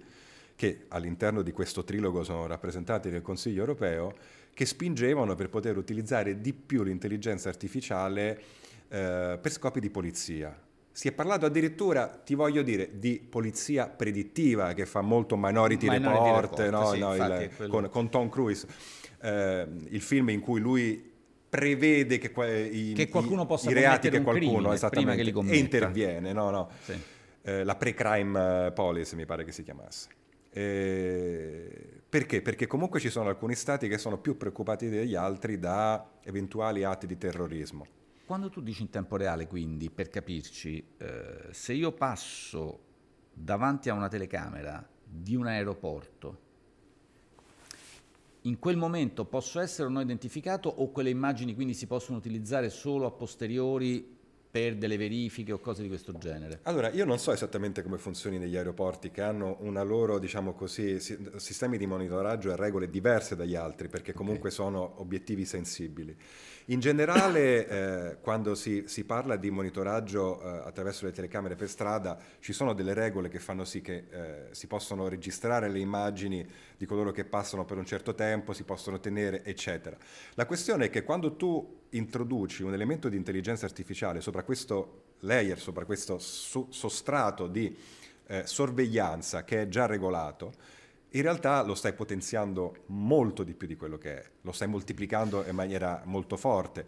che 0.56 0.86
all'interno 0.89 1.41
di 1.41 1.51
questo 1.53 1.86
trilogo 1.86 2.24
sono 2.24 2.46
rappresentati 2.46 3.10
nel 3.10 3.22
Consiglio 3.22 3.62
europeo, 3.62 4.13
che 4.53 4.65
spingevano 4.65 5.34
per 5.36 5.50
poter 5.50 5.77
utilizzare 5.77 6.41
di 6.41 6.51
più 6.51 6.84
l'intelligenza 6.84 7.48
artificiale 7.48 8.41
eh, 8.89 9.39
per 9.41 9.51
scopi 9.51 9.79
di 9.79 9.89
polizia 9.89 10.53
Si 10.91 11.08
è 11.08 11.13
parlato 11.13 11.46
addirittura, 11.46 12.08
ti 12.08 12.36
voglio 12.36 12.62
dire, 12.62 13.00
di 13.00 13.20
polizia 13.20 13.88
predittiva 13.88 14.74
che 14.74 14.86
fa 14.86 15.00
molto 15.00 15.38
Minority, 15.38 15.88
Minority 15.88 16.25
Report, 16.25 16.60
Report 16.60 16.72
no, 16.72 16.91
sì, 16.91 17.00
no, 17.00 17.15
il, 17.15 17.68
con, 17.70 17.88
con, 17.89 18.10
Tom 18.10 18.27
Cruise, 18.27 18.68
eh, 19.22 19.65
il 19.89 20.01
film 20.01 20.27
in 20.29 20.41
cui 20.41 20.60
lui 20.60 21.10
prevede 21.50 22.20
che, 22.20 22.32
i, 22.72 22.94
che 22.94 23.10
qualcuno 23.10 23.46
possa 23.46 23.72
i 23.72 23.74
reati 23.74 24.10
che 24.10 24.22
qualcuno 24.22 24.72
esattamente 24.72 25.24
che 25.24 25.39
e 25.48 25.58
interviene, 25.58 26.32
no, 26.32 26.50
no. 26.51 26.70
Sì. 26.84 26.94
Eh, 27.41 27.63
la 27.63 27.75
pre-crime 27.75 28.72
policy 28.74 29.15
mi 29.15 29.25
pare 29.25 29.44
che 29.44 29.51
si 29.51 29.63
chiamasse. 29.63 30.10
Eh, 30.51 32.01
perché? 32.08 32.41
Perché 32.41 32.68
comunque 32.68 33.00
ci 33.00 33.10
sono 33.10 33.29
alcuni 33.29 33.56
stati 33.56 33.88
che 33.88 33.98
sono 33.98 34.18
più 34.18 34.38
preoccupati 34.38 34.89
degli 34.89 35.15
altri 35.15 35.60
da 35.60 36.12
eventuali 36.24 36.84
atti 36.84 37.08
di 37.08 37.18
terrorismo. 37.18 37.86
Quando 38.25 38.50
tu 38.50 38.62
dici 38.62 38.84
in 38.84 38.89
tempo 38.89 39.15
reale, 39.15 39.48
quindi, 39.48 39.89
per 39.89 40.10
capirci, 40.10 40.84
eh, 40.98 41.48
se 41.51 41.74
io 41.74 41.91
passo 41.91 42.79
davanti 43.34 43.89
a 43.89 43.94
una 43.94 44.08
telecamera 44.08 44.88
di 45.03 45.36
un 45.36 45.48
aeroporto, 45.48 46.48
in 48.50 48.58
quel 48.58 48.77
momento 48.77 49.25
posso 49.25 49.60
essere 49.60 49.88
o 49.88 49.91
no 49.91 50.01
identificato 50.01 50.70
o 50.70 50.91
quelle 50.91 51.12
immagini 51.12 51.53
quindi 51.53 51.75
si 51.75 51.86
possono 51.86 52.18
utilizzare 52.18 52.70
solo 52.70 53.06
a 53.06 53.12
posteriori 53.12 54.18
per 54.51 54.75
delle 54.75 54.98
verifiche 54.98 55.51
o 55.51 55.60
cose 55.60 55.84
di 55.84 55.88
questo 55.88 56.18
genere? 56.18 56.62
Allora, 56.63 56.89
io 56.89 57.06
non 57.06 57.20
so 57.20 57.32
esattamente 57.32 57.84
come 57.84 58.00
funzioni 58.00 58.39
negli 58.39 58.56
aeroporti 58.56 59.12
che 59.12 59.22
hanno 59.22 59.58
una 59.60 59.84
loro, 59.84 60.18
diciamo 60.18 60.53
così, 60.53 61.00
sistemi 61.00 61.77
di 61.77 61.86
monitoraggio 61.86 62.51
e 62.51 62.56
regole 62.56 62.89
diverse 62.89 63.36
dagli 63.36 63.53
altri 63.53 63.89
perché 63.89 64.12
comunque 64.12 64.50
okay. 64.50 64.65
sono 64.65 65.00
obiettivi 65.01 65.46
sensibili. 65.46 66.18
In 66.70 66.80
generale, 66.80 67.68
eh, 67.68 68.18
quando 68.22 68.54
si, 68.54 68.84
si, 68.86 69.04
parla 69.04 69.38
di 69.38 69.50
monitoraggio 69.50 70.40
eh, 70.40 70.68
attraverso 70.68 71.06
le 71.06 71.12
telecamere 71.12 71.56
per 71.56 71.68
strada, 71.68 72.16
ci 72.40 72.54
sono 72.54 72.74
delle 72.74 72.94
regole 72.94 73.28
che 73.28 73.40
fanno 73.40 73.66
sì 73.66 73.82
che 73.82 74.06
eh, 74.08 74.48
si 74.52 74.68
possono 74.68 75.08
registrare 75.08 75.68
le 75.68 75.80
immagini 75.80 76.48
di 76.78 76.86
coloro 76.86 77.10
che 77.10 77.26
passano 77.26 77.66
per 77.66 77.78
un 77.78 77.88
certo 77.88 78.14
tempo, 78.14 78.54
si 78.54 78.66
possono 78.66 79.00
tenere, 79.00 79.44
eccetera. 79.44 79.98
La 80.36 80.46
questione 80.46 80.86
è 80.86 80.90
che 80.92 81.02
quando 81.02 81.36
tu 81.36 81.86
introduci 81.90 82.62
un 82.62 82.74
elemento 82.74 83.10
di 83.10 83.18
intelligenza 83.18 83.66
artificiale 83.66 84.22
sopra 84.22 84.44
questo 84.44 85.16
layer, 85.22 85.58
sopra 85.58 85.86
questo 85.86 86.20
sostrato 86.20 87.48
di 87.48 87.76
eh, 88.28 88.46
sorveglianza 88.46 89.44
che 89.44 89.64
è 89.64 89.68
già 89.70 89.88
regolato, 89.88 90.54
in 91.12 91.22
realtà 91.22 91.63
lo 91.63 91.75
stai 91.75 91.94
potenziando 91.94 92.84
molto 92.88 93.44
di 93.44 93.54
più 93.54 93.68
di 93.68 93.75
quello 93.75 93.98
che 93.98 94.20
è, 94.20 94.25
lo 94.42 94.51
stai 94.51 94.68
moltiplicando 94.68 95.44
in 95.48 95.56
maniera 95.56 96.01
molto 96.06 96.38
forte. 96.38 96.86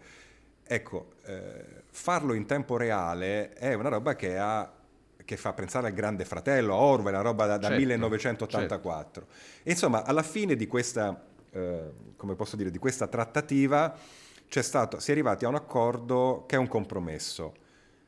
Ecco, 0.64 1.14
eh, 1.24 1.82
farlo 1.90 2.32
in 2.34 2.46
tempo 2.46 2.76
reale 2.76 3.52
è 3.52 3.74
una 3.74 3.88
roba 3.88 4.14
che, 4.14 4.38
ha, 4.38 4.72
che, 5.24 5.36
fa 5.36 5.52
pensare 5.52 5.88
al 5.88 5.92
grande 5.92 6.24
fratello, 6.24 6.74
a 6.74 6.78
Orwell, 6.78 7.14
una 7.14 7.22
roba 7.22 7.46
da, 7.46 7.56
da 7.56 7.68
certo, 7.68 7.80
1984. 7.80 9.26
Certo. 9.26 9.70
insomma, 9.70 10.04
alla 10.04 10.22
fine 10.22 10.54
di 10.54 10.66
questa, 10.68 11.24
eh, 11.50 11.92
come 12.16 12.34
posso 12.36 12.56
dire, 12.56 12.70
di 12.70 12.78
questa 12.78 13.08
trattativa 13.08 13.96
stato, 14.60 15.00
si 15.00 15.08
è 15.08 15.12
arrivati 15.12 15.46
a 15.46 15.48
un 15.48 15.54
accordo 15.54 16.44
che 16.46 16.56
è 16.56 16.58
un 16.58 16.68
compromesso 16.68 17.54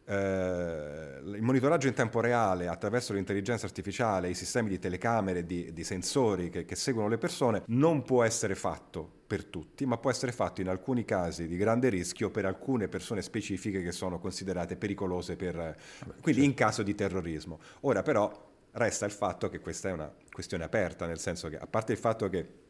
eh, 0.06 1.20
il 1.24 1.40
monitoraggio 1.40 1.88
in 1.88 1.94
tempo 1.94 2.20
reale 2.20 2.68
attraverso 2.68 3.12
l'intelligenza 3.12 3.66
artificiale, 3.66 4.28
i 4.28 4.34
sistemi 4.34 4.68
di 4.68 4.78
telecamere, 4.78 5.46
di, 5.46 5.72
di 5.72 5.84
sensori 5.84 6.50
che, 6.50 6.64
che, 6.64 6.76
seguono 6.76 7.08
le 7.08 7.18
persone, 7.18 7.62
non 7.66 8.02
può 8.02 8.22
essere 8.22 8.54
fatto 8.54 9.08
per 9.26 9.44
tutti, 9.46 9.86
ma 9.86 9.96
può 9.96 10.10
essere 10.10 10.32
fatto 10.32 10.60
in 10.60 10.68
alcuni 10.68 11.04
casi 11.04 11.48
di 11.48 11.56
grande 11.56 11.88
rischio 11.88 12.30
per 12.30 12.44
alcune 12.44 12.88
persone 12.88 13.22
specifiche 13.22 13.82
che 13.82 13.92
sono 13.92 14.18
considerate 14.18 14.76
pericolose 14.76 15.36
per, 15.36 15.76
quindi 16.20 16.44
in 16.44 16.54
caso 16.54 16.82
di 16.82 16.94
terrorismo. 16.94 17.58
Ora 17.80 18.02
però 18.02 18.52
resta 18.72 19.06
il 19.06 19.12
fatto 19.12 19.48
che 19.48 19.60
questa 19.60 19.88
è 19.88 19.92
una 19.92 20.12
questione 20.30 20.64
aperta, 20.64 21.06
nel 21.06 21.18
senso 21.18 21.48
che 21.48 21.56
a 21.56 21.66
parte 21.66 21.92
il 21.92 21.98
fatto 21.98 22.28
che 22.28 22.62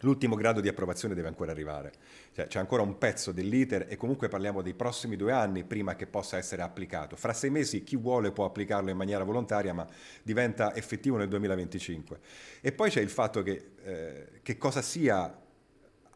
L'ultimo 0.00 0.34
grado 0.34 0.60
di 0.60 0.68
approvazione 0.68 1.14
deve 1.14 1.28
ancora 1.28 1.52
arrivare, 1.52 1.92
cioè, 2.32 2.46
c'è 2.46 2.58
ancora 2.58 2.82
un 2.82 2.96
pezzo 2.96 3.32
dell'iter 3.32 3.86
e 3.88 3.96
comunque 3.96 4.28
parliamo 4.28 4.62
dei 4.62 4.72
prossimi 4.72 5.16
due 5.16 5.32
anni 5.32 5.64
prima 5.64 5.94
che 5.94 6.06
possa 6.06 6.38
essere 6.38 6.62
applicato. 6.62 7.16
Fra 7.16 7.34
sei 7.34 7.50
mesi 7.50 7.82
chi 7.82 7.96
vuole 7.96 8.32
può 8.32 8.46
applicarlo 8.46 8.88
in 8.90 8.96
maniera 8.96 9.24
volontaria, 9.24 9.74
ma 9.74 9.86
diventa 10.22 10.74
effettivo 10.74 11.18
nel 11.18 11.28
2025. 11.28 12.18
E 12.62 12.72
poi 12.72 12.88
c'è 12.88 13.00
il 13.00 13.10
fatto 13.10 13.42
che, 13.42 13.72
eh, 13.82 14.26
che 14.42 14.56
cosa 14.56 14.80
sia, 14.80 15.38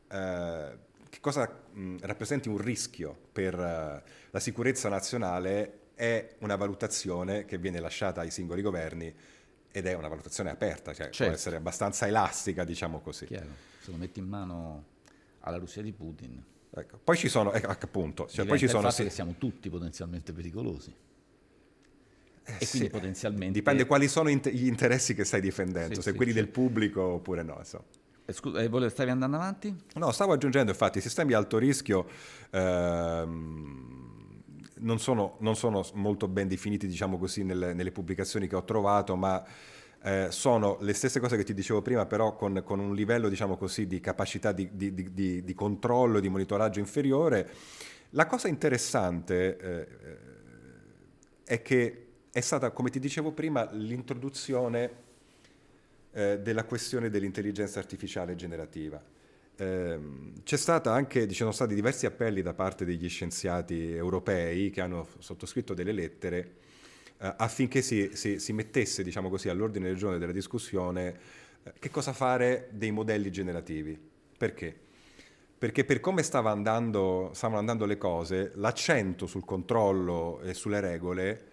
eh, 0.08 0.78
che 1.10 1.20
cosa 1.20 1.62
mh, 1.72 1.96
rappresenti 2.00 2.48
un 2.48 2.58
rischio 2.58 3.14
per 3.32 3.54
uh, 3.54 4.10
la 4.30 4.40
sicurezza 4.40 4.88
nazionale 4.88 5.80
è 5.94 6.36
una 6.38 6.56
valutazione 6.56 7.44
che 7.44 7.58
viene 7.58 7.80
lasciata 7.80 8.22
ai 8.22 8.30
singoli 8.30 8.62
governi 8.62 9.14
ed 9.70 9.86
è 9.86 9.92
una 9.92 10.08
valutazione 10.08 10.50
aperta, 10.50 10.92
cioè 10.94 11.06
certo. 11.06 11.24
può 11.24 11.32
essere 11.32 11.56
abbastanza 11.56 12.06
elastica, 12.06 12.64
diciamo 12.64 13.00
così. 13.00 13.26
Chiaro 13.26 13.72
se 13.84 13.90
lo 13.90 13.98
metti 13.98 14.18
in 14.18 14.26
mano 14.26 14.84
alla 15.40 15.58
Russia 15.58 15.82
di 15.82 15.92
Putin. 15.92 16.42
Ecco. 16.70 16.98
Poi 17.04 17.16
ci 17.18 17.28
sono, 17.28 17.52
ecco, 17.52 17.70
appunto, 17.70 18.26
cioè, 18.26 18.46
poi 18.46 18.58
ci 18.58 18.66
sono... 18.66 18.90
Sì. 18.90 19.04
che 19.04 19.10
siamo 19.10 19.34
tutti 19.36 19.68
potenzialmente 19.68 20.32
pericolosi. 20.32 20.92
Eh, 22.46 22.52
e 22.52 22.66
quindi 22.66 22.86
sì. 22.86 22.88
potenzialmente... 22.88 23.52
Dipende 23.52 23.84
quali 23.84 24.08
sono 24.08 24.30
gli 24.30 24.66
interessi 24.66 25.14
che 25.14 25.24
stai 25.24 25.42
difendendo, 25.42 25.96
sì, 25.96 26.00
se 26.00 26.14
quelli 26.14 26.32
del 26.32 26.48
pubblico 26.48 27.02
oppure 27.02 27.42
no. 27.42 27.60
So. 27.62 27.84
Eh, 28.24 28.32
scusa, 28.32 28.60
eh, 28.60 28.88
stavi 28.88 29.10
andando 29.10 29.36
avanti? 29.36 29.76
No, 29.96 30.10
stavo 30.12 30.32
aggiungendo 30.32 30.70
infatti 30.70 30.96
i 30.96 31.02
sistemi 31.02 31.28
di 31.28 31.34
alto 31.34 31.58
rischio 31.58 32.08
ehm, 32.52 34.40
non, 34.76 34.98
sono, 34.98 35.36
non, 35.40 35.56
sono, 35.56 35.86
molto 35.92 36.26
ben 36.26 36.48
definiti, 36.48 36.86
diciamo 36.86 37.18
così, 37.18 37.44
nelle, 37.44 37.74
nelle 37.74 37.92
pubblicazioni 37.92 38.48
che 38.48 38.56
ho 38.56 38.64
trovato, 38.64 39.14
ma 39.14 39.44
eh, 40.04 40.26
sono 40.30 40.76
le 40.82 40.92
stesse 40.92 41.18
cose 41.18 41.38
che 41.38 41.44
ti 41.44 41.54
dicevo 41.54 41.80
prima, 41.80 42.04
però 42.04 42.36
con, 42.36 42.60
con 42.62 42.78
un 42.78 42.94
livello, 42.94 43.30
diciamo 43.30 43.56
così, 43.56 43.86
di 43.86 44.00
capacità 44.00 44.52
di, 44.52 44.68
di, 44.74 44.92
di, 44.92 45.42
di 45.42 45.54
controllo 45.54 46.18
e 46.18 46.20
di 46.20 46.28
monitoraggio 46.28 46.78
inferiore. 46.78 47.48
La 48.10 48.26
cosa 48.26 48.48
interessante 48.48 49.56
eh, 49.56 49.86
è 51.44 51.62
che 51.62 52.06
è 52.30 52.40
stata, 52.40 52.70
come 52.70 52.90
ti 52.90 53.00
dicevo 53.00 53.32
prima, 53.32 53.66
l'introduzione 53.72 54.90
eh, 56.12 56.38
della 56.38 56.64
questione 56.64 57.08
dell'intelligenza 57.08 57.78
artificiale 57.78 58.34
generativa. 58.34 59.02
Eh, 59.56 59.98
c'è 60.42 60.56
stata 60.58 60.92
anche, 60.92 61.26
ci 61.28 61.34
sono 61.34 61.52
stati 61.52 61.74
diversi 61.74 62.04
appelli 62.04 62.42
da 62.42 62.52
parte 62.52 62.84
degli 62.84 63.08
scienziati 63.08 63.94
europei 63.94 64.68
che 64.68 64.82
hanno 64.82 65.08
sottoscritto 65.18 65.72
delle 65.72 65.92
lettere 65.92 66.56
eh, 67.18 67.34
affinché 67.36 67.82
si, 67.82 68.10
si, 68.14 68.38
si 68.38 68.52
mettesse 68.52 69.02
diciamo 69.02 69.28
così, 69.28 69.48
all'ordine 69.48 69.86
del 69.86 69.96
giorno 69.96 70.18
della 70.18 70.32
discussione 70.32 71.18
eh, 71.62 71.72
che 71.78 71.90
cosa 71.90 72.12
fare 72.12 72.68
dei 72.72 72.90
modelli 72.90 73.30
generativi. 73.30 73.98
Perché? 74.36 74.82
Perché 75.56 75.84
per 75.84 76.00
come 76.00 76.22
andando, 76.30 77.30
stavano 77.32 77.58
andando 77.58 77.86
le 77.86 77.96
cose, 77.96 78.52
l'accento 78.56 79.26
sul 79.26 79.44
controllo 79.44 80.40
e 80.42 80.52
sulle 80.52 80.80
regole 80.80 81.44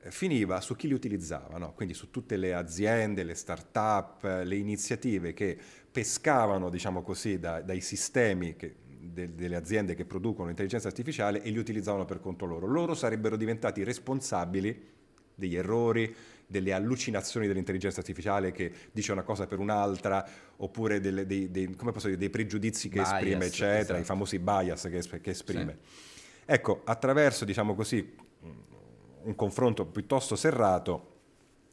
eh, 0.00 0.10
finiva 0.10 0.60
su 0.60 0.76
chi 0.76 0.86
li 0.86 0.94
utilizzava, 0.94 1.58
no? 1.58 1.74
quindi 1.74 1.92
su 1.92 2.10
tutte 2.10 2.36
le 2.36 2.54
aziende, 2.54 3.24
le 3.24 3.34
start-up, 3.34 4.22
le 4.44 4.56
iniziative 4.56 5.34
che 5.34 5.58
pescavano 5.90 6.70
diciamo 6.70 7.02
così, 7.02 7.38
da, 7.38 7.60
dai 7.60 7.80
sistemi 7.80 8.56
che, 8.56 8.76
de, 8.86 9.34
delle 9.34 9.56
aziende 9.56 9.94
che 9.94 10.04
producono 10.04 10.48
intelligenza 10.48 10.88
artificiale 10.88 11.42
e 11.42 11.50
li 11.50 11.58
utilizzavano 11.58 12.04
per 12.04 12.20
conto 12.20 12.46
loro. 12.46 12.66
Loro 12.66 12.94
sarebbero 12.94 13.36
diventati 13.36 13.82
responsabili 13.82 14.96
degli 15.38 15.54
errori, 15.54 16.14
delle 16.46 16.72
allucinazioni 16.72 17.46
dell'intelligenza 17.46 18.00
artificiale 18.00 18.50
che 18.50 18.72
dice 18.90 19.12
una 19.12 19.22
cosa 19.22 19.46
per 19.46 19.58
un'altra, 19.58 20.26
oppure 20.56 20.98
delle, 20.98 21.26
dei, 21.26 21.50
dei, 21.50 21.74
dire, 21.76 22.16
dei, 22.16 22.30
pregiudizi 22.30 22.88
che 22.88 22.96
bias, 22.96 23.12
esprime, 23.12 23.44
eccetera, 23.44 23.78
esatto. 23.78 24.00
i 24.00 24.04
famosi 24.04 24.38
bias 24.38 24.88
che, 24.90 25.20
che 25.20 25.30
esprime. 25.30 25.78
Sì. 25.80 26.16
Ecco, 26.46 26.80
attraverso, 26.84 27.44
diciamo 27.44 27.74
così, 27.74 28.14
un 28.40 29.34
confronto 29.34 29.86
piuttosto 29.86 30.34
serrato, 30.34 31.16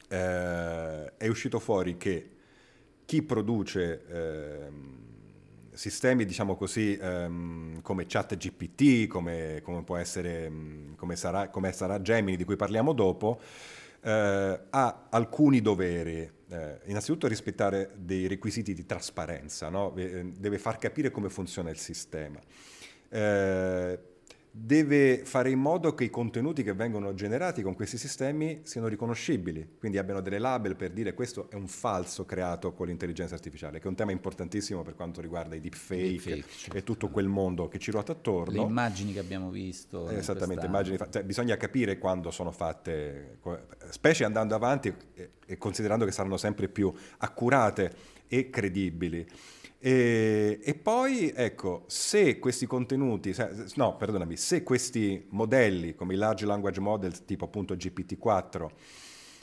eh, 0.09 1.15
è 1.17 1.27
uscito 1.27 1.59
fuori 1.59 1.97
che 1.97 2.29
chi 3.05 3.23
produce 3.23 4.05
eh, 4.07 4.67
sistemi, 5.75 6.25
diciamo 6.25 6.55
così, 6.55 6.97
ehm, 6.99 7.81
come 7.81 8.05
ChatGPT, 8.07 9.07
come, 9.07 9.59
come 9.63 9.83
può 9.83 9.97
essere, 9.97 10.49
mm, 10.49 10.93
come 10.95 11.15
sarà, 11.15 11.49
come 11.49 11.71
sarà 11.71 12.01
Gemini, 12.01 12.37
di 12.37 12.43
cui 12.43 12.55
parliamo 12.55 12.93
dopo, 12.93 13.39
eh, 14.01 14.59
ha 14.69 15.07
alcuni 15.09 15.61
doveri. 15.61 16.31
Eh, 16.47 16.79
innanzitutto 16.85 17.27
rispettare 17.27 17.91
dei 17.95 18.27
requisiti 18.27 18.73
di 18.73 18.85
trasparenza, 18.85 19.69
no? 19.69 19.91
deve 19.95 20.57
far 20.59 20.77
capire 20.77 21.09
come 21.11 21.29
funziona 21.29 21.69
il 21.69 21.77
sistema. 21.77 22.39
Eh, 23.09 23.99
deve 24.57 25.25
fare 25.25 25.49
in 25.49 25.59
modo 25.59 25.93
che 25.93 26.05
i 26.05 26.09
contenuti 26.09 26.63
che 26.63 26.71
vengono 26.71 27.13
generati 27.13 27.61
con 27.61 27.75
questi 27.75 27.97
sistemi 27.97 28.61
siano 28.63 28.87
riconoscibili, 28.87 29.75
quindi 29.77 29.97
abbiano 29.97 30.21
delle 30.21 30.39
label 30.39 30.77
per 30.77 30.91
dire 30.91 31.13
questo 31.13 31.49
è 31.49 31.55
un 31.55 31.67
falso 31.67 32.25
creato 32.25 32.71
con 32.71 32.87
l'intelligenza 32.87 33.35
artificiale, 33.35 33.79
che 33.79 33.85
è 33.85 33.87
un 33.89 33.95
tema 33.95 34.13
importantissimo 34.13 34.81
per 34.81 34.95
quanto 34.95 35.19
riguarda 35.19 35.55
i 35.55 35.59
deepfake, 35.59 36.03
deepfake 36.03 36.45
certo. 36.49 36.77
e 36.77 36.83
tutto 36.83 37.09
quel 37.09 37.27
mondo 37.27 37.67
che 37.67 37.79
ci 37.79 37.91
ruota 37.91 38.13
attorno. 38.13 38.53
Le 38.53 38.61
immagini 38.61 39.11
che 39.11 39.19
abbiamo 39.19 39.49
visto. 39.49 40.07
Eh, 40.07 40.19
esattamente, 40.19 40.65
immagini, 40.65 40.97
cioè, 41.09 41.23
bisogna 41.23 41.57
capire 41.57 41.97
quando 41.97 42.31
sono 42.31 42.51
fatte, 42.51 43.39
specie 43.89 44.23
andando 44.23 44.55
avanti 44.55 44.95
e, 45.15 45.31
e 45.45 45.57
considerando 45.57 46.05
che 46.05 46.11
saranno 46.11 46.37
sempre 46.37 46.69
più 46.69 46.93
accurate 47.17 47.93
e 48.27 48.49
credibili. 48.49 49.27
E, 49.85 50.61
e, 50.63 50.73
poi, 50.73 51.31
ecco, 51.35 51.83
se 51.85 52.39
questi 52.39 52.65
contenuti, 52.65 53.35
no, 53.75 53.95
perdonami, 53.97 54.35
se 54.35 54.63
questi 54.63 55.27
modelli 55.29 55.93
come 55.93 56.15
i 56.15 56.17
large 56.17 56.47
language 56.47 56.79
model 56.79 57.23
tipo 57.23 57.45
appunto 57.45 57.75
GPT-4 57.75 58.67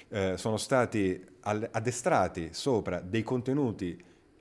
eh, 0.08 0.36
sono 0.36 0.56
stati 0.56 1.24
addestrati 1.42 2.48
sopra 2.50 2.98
dei 2.98 3.22
contenuti 3.22 3.96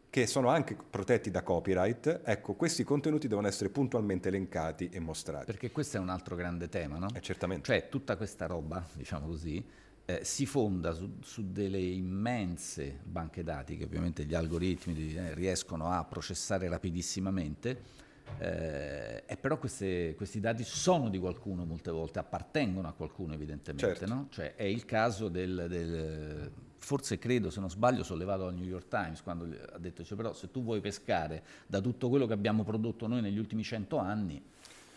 che 0.09 0.25
sono 0.25 0.49
anche 0.49 0.75
protetti 0.75 1.29
da 1.29 1.43
copyright, 1.43 2.21
ecco, 2.25 2.55
questi 2.55 2.83
contenuti 2.83 3.27
devono 3.27 3.45
essere 3.45 3.69
puntualmente 3.69 4.29
elencati 4.29 4.89
e 4.91 4.99
mostrati. 4.99 5.45
Perché 5.45 5.69
questo 5.69 5.97
è 5.97 5.99
un 5.99 6.09
altro 6.09 6.35
grande 6.35 6.67
tema, 6.67 6.97
no? 6.97 7.09
Eh, 7.13 7.21
certamente. 7.21 7.65
Cioè, 7.65 7.89
tutta 7.89 8.17
questa 8.17 8.47
roba, 8.47 8.83
diciamo 8.93 9.27
così, 9.27 9.63
eh, 10.11 10.25
si 10.25 10.45
fonda 10.45 10.93
su, 10.93 11.17
su, 11.21 11.51
delle 11.51 11.79
immense 11.79 12.99
banche 13.03 13.43
dati 13.43 13.77
che 13.77 13.85
ovviamente 13.85 14.25
gli 14.25 14.33
algoritmi 14.33 15.13
eh, 15.15 15.33
riescono 15.33 15.91
a 15.91 16.03
processare 16.03 16.67
rapidissimamente, 16.67 17.99
eh, 18.39 19.23
e 19.25 19.37
però 19.37 19.57
queste, 19.57 20.15
questi 20.15 20.39
dati 20.39 20.63
sono 20.63 21.09
di 21.09 21.19
qualcuno 21.19 21.65
molte 21.65 21.91
volte, 21.91 22.19
appartengono 22.19 22.87
a 22.87 22.93
qualcuno 22.93 23.33
evidentemente, 23.33 23.95
certo. 23.95 24.13
no? 24.13 24.27
cioè, 24.29 24.55
è 24.55 24.63
il 24.63 24.85
caso 24.85 25.27
del, 25.27 25.65
del, 25.69 26.51
forse 26.77 27.17
credo 27.17 27.49
se 27.49 27.59
non 27.59 27.69
sbaglio 27.69 28.03
sollevato 28.03 28.45
dal 28.45 28.55
New 28.55 28.65
York 28.65 28.87
Times 28.87 29.21
quando 29.21 29.45
ha 29.73 29.77
detto 29.77 30.03
cioè, 30.03 30.17
però 30.17 30.33
se 30.33 30.49
tu 30.49 30.63
vuoi 30.63 30.81
pescare 30.81 31.43
da 31.67 31.79
tutto 31.79 32.09
quello 32.09 32.25
che 32.25 32.33
abbiamo 32.33 32.63
prodotto 32.63 33.07
noi 33.07 33.21
negli 33.21 33.37
ultimi 33.37 33.63
cento 33.63 33.97
anni, 33.97 34.41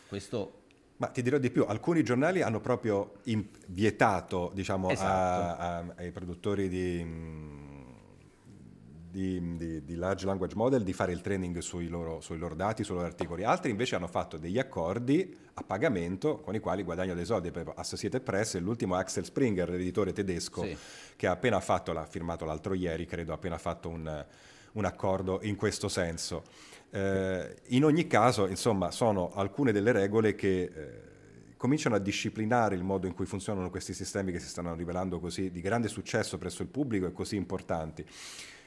questo 0.08 0.62
ma 0.96 1.08
ti 1.08 1.22
dirò 1.22 1.38
di 1.38 1.50
più, 1.50 1.64
alcuni 1.64 2.04
giornali 2.04 2.42
hanno 2.42 2.60
proprio 2.60 3.14
vietato 3.66 4.52
diciamo, 4.54 4.90
esatto. 4.90 5.60
a, 5.60 5.78
a, 5.78 5.84
ai 5.96 6.12
produttori 6.12 6.68
di, 6.68 7.04
di, 9.10 9.56
di, 9.56 9.84
di, 9.84 9.94
large 9.96 10.24
language 10.24 10.54
model 10.54 10.84
di 10.84 10.92
fare 10.92 11.12
il 11.12 11.20
training 11.20 11.58
sui 11.58 11.88
loro, 11.88 12.20
sui 12.20 12.38
loro, 12.38 12.54
dati, 12.54 12.84
sui 12.84 12.94
loro 12.94 13.06
articoli. 13.06 13.42
Altri 13.42 13.70
invece 13.70 13.96
hanno 13.96 14.06
fatto 14.06 14.38
degli 14.38 14.58
accordi 14.58 15.36
a 15.54 15.62
pagamento 15.62 16.38
con 16.40 16.54
i 16.54 16.60
quali 16.60 16.84
guadagnano 16.84 17.16
dei 17.16 17.24
soldi. 17.24 17.50
Per 17.50 17.72
Associated 17.74 18.22
Press, 18.22 18.56
l'ultimo 18.58 18.94
Axel 18.94 19.24
Springer, 19.24 19.68
l'editore 19.68 20.12
tedesco, 20.12 20.62
sì. 20.62 20.76
che 21.16 21.26
ha 21.26 21.32
appena 21.32 21.58
fatto, 21.58 21.92
l'ha 21.92 22.06
firmato 22.06 22.44
l'altro 22.44 22.74
ieri, 22.74 23.04
credo, 23.04 23.32
ha 23.32 23.34
appena 23.34 23.58
fatto 23.58 23.88
un, 23.88 24.26
un 24.72 24.84
accordo 24.84 25.40
in 25.42 25.56
questo 25.56 25.88
senso. 25.88 26.44
Eh, 26.94 27.56
in 27.70 27.84
ogni 27.84 28.06
caso, 28.06 28.46
insomma, 28.46 28.92
sono 28.92 29.32
alcune 29.34 29.72
delle 29.72 29.90
regole 29.90 30.36
che 30.36 30.62
eh, 30.62 31.02
cominciano 31.56 31.96
a 31.96 31.98
disciplinare 31.98 32.76
il 32.76 32.84
modo 32.84 33.08
in 33.08 33.14
cui 33.14 33.26
funzionano 33.26 33.68
questi 33.68 33.92
sistemi 33.92 34.30
che 34.30 34.38
si 34.38 34.46
stanno 34.46 34.72
rivelando 34.76 35.18
così 35.18 35.50
di 35.50 35.60
grande 35.60 35.88
successo 35.88 36.38
presso 36.38 36.62
il 36.62 36.68
pubblico 36.68 37.06
e 37.06 37.12
così 37.12 37.34
importanti. 37.34 38.06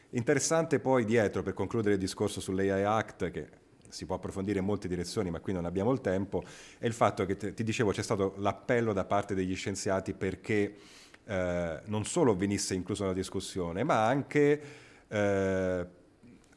Interessante 0.09 0.81
poi 0.81 1.05
dietro, 1.05 1.41
per 1.41 1.53
concludere 1.53 1.93
il 1.93 2.01
discorso 2.01 2.41
sull'AI 2.41 2.83
Act, 2.83 3.31
che 3.31 3.47
si 3.87 4.05
può 4.05 4.15
approfondire 4.15 4.59
in 4.59 4.65
molte 4.65 4.89
direzioni, 4.89 5.29
ma 5.29 5.39
qui 5.39 5.53
non 5.53 5.63
abbiamo 5.63 5.93
il 5.93 6.01
tempo, 6.01 6.43
è 6.79 6.85
il 6.85 6.93
fatto 6.93 7.25
che 7.25 7.53
ti 7.53 7.63
dicevo 7.63 7.91
c'è 7.91 8.03
stato 8.03 8.33
l'appello 8.39 8.91
da 8.91 9.05
parte 9.05 9.35
degli 9.35 9.55
scienziati 9.55 10.11
perché 10.13 10.75
eh, 11.23 11.79
non 11.85 12.03
solo 12.03 12.35
venisse 12.35 12.73
incluso 12.73 13.03
nella 13.03 13.15
discussione, 13.15 13.85
ma 13.85 14.05
anche 14.05 14.61
eh, 15.07 15.87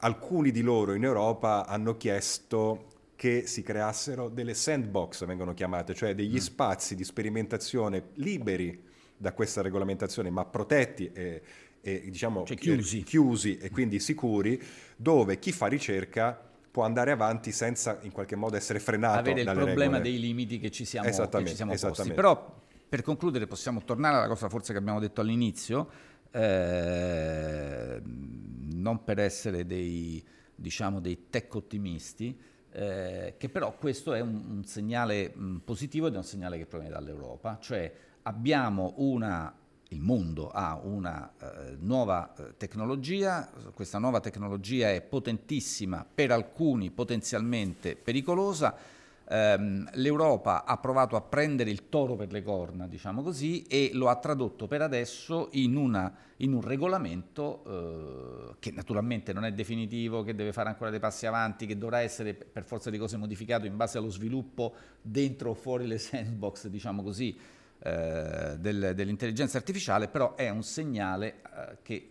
alcuni 0.00 0.50
di 0.50 0.62
loro 0.62 0.94
in 0.94 1.04
Europa 1.04 1.66
hanno 1.66 1.96
chiesto 1.96 2.86
che 3.16 3.46
si 3.46 3.62
creassero 3.62 4.28
delle 4.28 4.54
sandbox, 4.54 5.26
vengono 5.26 5.52
chiamate, 5.52 5.94
cioè 5.94 6.14
degli 6.14 6.36
mm. 6.36 6.38
spazi 6.38 6.94
di 6.94 7.04
sperimentazione 7.04 8.10
liberi 8.14 8.82
da 9.16 9.32
questa 9.32 9.60
regolamentazione, 9.60 10.30
ma 10.30 10.46
protetti 10.46 11.10
e, 11.12 11.42
e 11.82 12.00
diciamo 12.08 12.44
cioè 12.44 12.56
chiusi. 12.56 13.02
chiusi 13.02 13.58
e 13.58 13.70
quindi 13.70 14.00
sicuri, 14.00 14.60
dove 14.96 15.38
chi 15.38 15.52
fa 15.52 15.66
ricerca 15.66 16.48
può 16.70 16.84
andare 16.84 17.10
avanti 17.10 17.52
senza 17.52 17.98
in 18.02 18.12
qualche 18.12 18.36
modo 18.36 18.56
essere 18.56 18.78
frenato 18.78 19.18
avere 19.18 19.40
il 19.40 19.46
problema 19.52 19.98
regole. 19.98 20.02
dei 20.02 20.20
limiti 20.20 20.58
che 20.58 20.70
ci 20.70 20.84
siamo, 20.86 21.08
che 21.08 21.46
ci 21.46 21.54
siamo 21.54 21.74
posti. 21.74 22.12
Però 22.12 22.58
per 22.88 23.02
concludere 23.02 23.46
possiamo 23.46 23.82
tornare 23.84 24.16
alla 24.16 24.28
cosa 24.28 24.48
forse 24.48 24.72
che 24.72 24.78
abbiamo 24.78 24.98
detto 24.98 25.20
all'inizio, 25.20 25.88
eh, 26.30 28.00
non 28.02 29.04
per 29.04 29.18
essere 29.18 29.66
dei, 29.66 30.24
diciamo, 30.54 31.00
dei 31.00 31.26
tech 31.30 31.54
ottimisti, 31.54 32.38
eh, 32.72 33.34
che 33.36 33.48
però 33.48 33.76
questo 33.76 34.14
è 34.14 34.20
un, 34.20 34.42
un 34.48 34.64
segnale 34.64 35.32
mh, 35.34 35.56
positivo 35.64 36.06
ed 36.06 36.14
è 36.14 36.16
un 36.16 36.24
segnale 36.24 36.56
che 36.56 36.66
proviene 36.66 36.94
dall'Europa, 36.94 37.58
cioè 37.60 37.92
abbiamo 38.22 38.94
una, 38.98 39.52
il 39.88 40.00
mondo 40.00 40.50
ha 40.50 40.78
una 40.82 41.32
eh, 41.40 41.76
nuova 41.80 42.32
eh, 42.36 42.56
tecnologia, 42.56 43.50
questa 43.74 43.98
nuova 43.98 44.20
tecnologia 44.20 44.90
è 44.90 45.00
potentissima, 45.00 46.06
per 46.12 46.30
alcuni 46.30 46.90
potenzialmente 46.90 47.96
pericolosa, 47.96 48.98
ehm, 49.30 49.88
l'Europa 49.94 50.64
ha 50.64 50.76
provato 50.78 51.14
a 51.14 51.20
prendere 51.20 51.70
il 51.70 51.88
toro 51.88 52.16
per 52.16 52.32
le 52.32 52.42
corna, 52.42 52.86
diciamo 52.88 53.22
così, 53.22 53.62
e 53.62 53.90
lo 53.94 54.08
ha 54.08 54.16
tradotto 54.16 54.66
per 54.66 54.82
adesso 54.82 55.48
in, 55.52 55.76
una, 55.76 56.12
in 56.38 56.52
un 56.52 56.60
regolamento 56.60 57.62
eh, 57.64 58.54
che 58.58 58.72
naturalmente 58.72 59.32
non 59.32 59.44
è 59.44 59.52
definitivo, 59.52 60.22
che 60.22 60.34
deve 60.34 60.52
fare 60.52 60.68
ancora 60.68 60.90
dei 60.90 60.98
passi 60.98 61.26
avanti, 61.26 61.66
che 61.66 61.78
dovrà 61.78 62.00
essere 62.00 62.34
per 62.34 62.64
forza 62.64 62.90
di 62.90 62.98
cose 62.98 63.16
modificato 63.16 63.66
in 63.66 63.76
base 63.76 63.98
allo 63.98 64.10
sviluppo 64.10 64.74
dentro 65.00 65.50
o 65.50 65.54
fuori 65.54 65.86
le 65.86 65.98
sandbox, 65.98 66.66
diciamo 66.66 67.02
così, 67.02 67.38
eh, 67.82 68.56
del, 68.58 68.92
dell'intelligenza 68.94 69.56
artificiale, 69.56 70.08
però 70.08 70.34
è 70.34 70.50
un 70.50 70.64
segnale 70.64 71.36
eh, 71.36 71.76
che, 71.82 72.10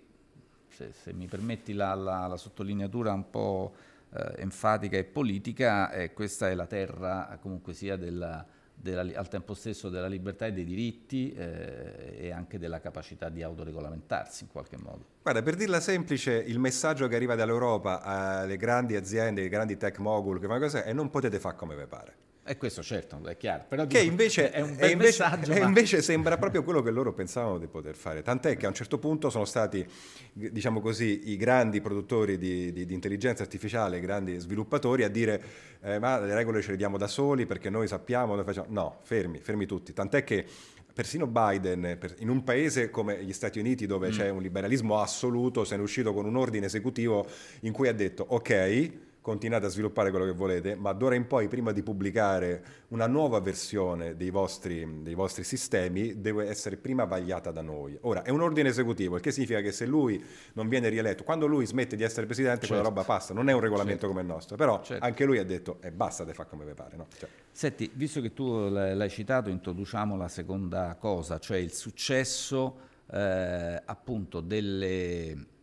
se, 0.69 0.93
se, 0.93 1.13
mi 1.13 1.27
permetti 1.27 1.73
la, 1.73 1.93
la, 1.93 2.27
la 2.27 2.37
sottolineatura 2.37 3.11
un 3.11 3.29
po' 3.29 3.73
eh, 4.13 4.41
enfatica 4.41 4.97
e 4.97 5.03
politica, 5.03 5.91
e 5.91 6.13
questa 6.13 6.49
è 6.49 6.53
la 6.55 6.65
terra 6.65 7.37
comunque 7.41 7.73
sia 7.73 7.95
della, 7.95 8.45
della, 8.73 9.01
al 9.15 9.27
tempo 9.27 9.53
stesso 9.53 9.89
della 9.89 10.07
libertà 10.07 10.45
e 10.45 10.53
dei 10.53 10.65
diritti 10.65 11.33
eh, 11.33 12.15
e 12.17 12.31
anche 12.31 12.57
della 12.57 12.79
capacità 12.79 13.29
di 13.29 13.43
autoregolamentarsi 13.43 14.43
in 14.43 14.49
qualche 14.49 14.77
modo. 14.77 15.05
Guarda, 15.21 15.41
per 15.41 15.55
dirla 15.55 15.79
semplice, 15.79 16.33
il 16.33 16.59
messaggio 16.59 17.07
che 17.07 17.15
arriva 17.15 17.35
dall'Europa 17.35 18.01
alle 18.01 18.57
grandi 18.57 18.95
aziende, 18.95 19.41
ai 19.41 19.49
grandi 19.49 19.77
tech 19.77 19.99
mogul, 19.99 20.39
che 20.39 20.47
fa 20.47 20.59
cos'è, 20.59 20.83
è 20.83 20.93
non 20.93 21.09
potete 21.09 21.39
fare 21.39 21.55
come 21.55 21.75
vi 21.75 21.85
pare. 21.85 22.27
E 22.49 22.57
questo 22.57 22.81
certo, 22.81 23.23
è 23.27 23.37
chiaro. 23.37 23.65
Però 23.67 23.85
che 23.85 23.99
invece, 23.99 24.49
è 24.51 24.61
un 24.61 24.75
bel 24.75 24.89
invece, 24.89 25.23
messaggio. 25.23 25.51
E 25.53 25.59
ma... 25.59 25.67
invece 25.67 26.01
sembra 26.01 26.35
proprio 26.39 26.63
quello 26.63 26.81
che 26.81 26.89
loro 26.89 27.13
pensavano 27.13 27.59
di 27.59 27.67
poter 27.67 27.93
fare. 27.93 28.23
Tant'è 28.23 28.57
che 28.57 28.65
a 28.65 28.69
un 28.69 28.73
certo 28.73 28.97
punto 28.97 29.29
sono 29.29 29.45
stati, 29.45 29.85
diciamo 30.33 30.81
così, 30.81 31.29
i 31.29 31.37
grandi 31.37 31.79
produttori 31.79 32.39
di, 32.39 32.73
di, 32.73 32.87
di 32.87 32.93
intelligenza 32.95 33.43
artificiale, 33.43 33.97
i 33.97 34.01
grandi 34.01 34.39
sviluppatori 34.39 35.03
a 35.03 35.09
dire 35.09 35.39
eh, 35.81 35.99
ma 35.99 36.19
le 36.19 36.33
regole 36.33 36.63
ce 36.63 36.71
le 36.71 36.77
diamo 36.77 36.97
da 36.97 37.05
soli 37.05 37.45
perché 37.45 37.69
noi 37.69 37.87
sappiamo, 37.87 38.33
noi 38.33 38.43
facciamo... 38.43 38.65
No, 38.71 38.97
fermi, 39.03 39.37
fermi 39.37 39.67
tutti. 39.67 39.93
Tant'è 39.93 40.23
che 40.23 40.43
persino 40.91 41.27
Biden, 41.27 41.99
in 42.17 42.29
un 42.29 42.43
paese 42.43 42.89
come 42.89 43.23
gli 43.23 43.31
Stati 43.31 43.59
Uniti 43.59 43.85
dove 43.85 44.07
mm. 44.07 44.11
c'è 44.11 44.29
un 44.29 44.41
liberalismo 44.41 44.99
assoluto, 44.99 45.63
se 45.65 45.75
ne 45.75 45.81
è 45.81 45.83
uscito 45.83 46.15
con 46.15 46.25
un 46.25 46.35
ordine 46.35 46.65
esecutivo 46.65 47.27
in 47.61 47.73
cui 47.73 47.87
ha 47.87 47.93
detto 47.93 48.25
ok, 48.27 49.07
continuate 49.29 49.67
a 49.67 49.69
sviluppare 49.69 50.09
quello 50.09 50.25
che 50.25 50.31
volete, 50.31 50.73
ma 50.73 50.91
d'ora 50.91 51.13
in 51.13 51.27
poi, 51.27 51.47
prima 51.47 51.71
di 51.71 51.83
pubblicare 51.83 52.63
una 52.87 53.05
nuova 53.05 53.39
versione 53.39 54.15
dei 54.15 54.31
vostri, 54.31 55.03
dei 55.03 55.13
vostri, 55.13 55.43
sistemi, 55.43 56.19
deve 56.19 56.47
essere 56.47 56.77
prima 56.77 57.05
vagliata 57.05 57.51
da 57.51 57.61
noi. 57.61 57.95
Ora, 58.01 58.23
è 58.23 58.31
un 58.31 58.41
ordine 58.41 58.69
esecutivo, 58.69 59.17
il 59.17 59.21
che 59.21 59.31
significa 59.31 59.61
che 59.61 59.71
se 59.71 59.85
lui 59.85 60.23
non 60.53 60.67
viene 60.67 60.89
rieletto, 60.89 61.23
quando 61.23 61.45
lui 61.45 61.67
smette 61.67 61.95
di 61.95 62.01
essere 62.01 62.25
presidente, 62.25 62.61
certo. 62.61 62.73
quella 62.73 62.89
roba 62.89 63.03
passa, 63.03 63.35
non 63.35 63.49
è 63.49 63.53
un 63.53 63.59
regolamento 63.59 64.07
certo. 64.07 64.07
come 64.07 64.21
il 64.21 64.27
nostro, 64.27 64.55
però 64.55 64.81
certo. 64.81 65.05
anche 65.05 65.25
lui 65.25 65.37
ha 65.37 65.45
detto, 65.45 65.77
e 65.81 65.89
eh, 65.89 65.91
basta 65.91 66.23
di 66.23 66.33
fare 66.33 66.49
come 66.49 66.65
vi 66.65 66.73
pare. 66.73 66.97
No? 66.97 67.05
Cioè. 67.15 67.29
Senti, 67.51 67.91
visto 67.93 68.21
che 68.21 68.33
tu 68.33 68.67
l'hai 68.67 69.09
citato, 69.11 69.51
introduciamo 69.51 70.17
la 70.17 70.27
seconda 70.27 70.97
cosa, 70.99 71.37
cioè 71.37 71.57
il 71.57 71.71
successo 71.71 72.79
eh, 73.11 73.79
appunto 73.85 74.41
delle 74.41 75.57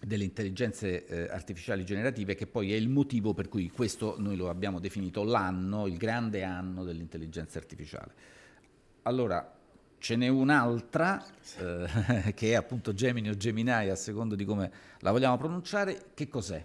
delle 0.00 0.24
intelligenze 0.24 1.06
eh, 1.06 1.28
artificiali 1.30 1.84
generative, 1.84 2.34
che 2.34 2.46
poi 2.46 2.72
è 2.72 2.76
il 2.76 2.88
motivo 2.88 3.34
per 3.34 3.48
cui 3.48 3.70
questo 3.70 4.16
noi 4.18 4.36
lo 4.36 4.48
abbiamo 4.48 4.80
definito 4.80 5.22
l'anno, 5.22 5.86
il 5.86 5.96
grande 5.96 6.42
anno 6.42 6.84
dell'intelligenza 6.84 7.58
artificiale. 7.58 8.12
Allora, 9.02 9.56
ce 9.98 10.16
n'è 10.16 10.28
un'altra, 10.28 11.22
eh, 11.58 12.32
che 12.34 12.52
è 12.52 12.54
appunto 12.54 12.94
Gemini 12.94 13.28
o 13.28 13.36
Gemini, 13.36 13.70
a 13.70 13.94
secondo 13.94 14.34
di 14.34 14.44
come 14.44 14.70
la 15.00 15.10
vogliamo 15.10 15.36
pronunciare, 15.36 16.06
che 16.14 16.28
cos'è? 16.28 16.64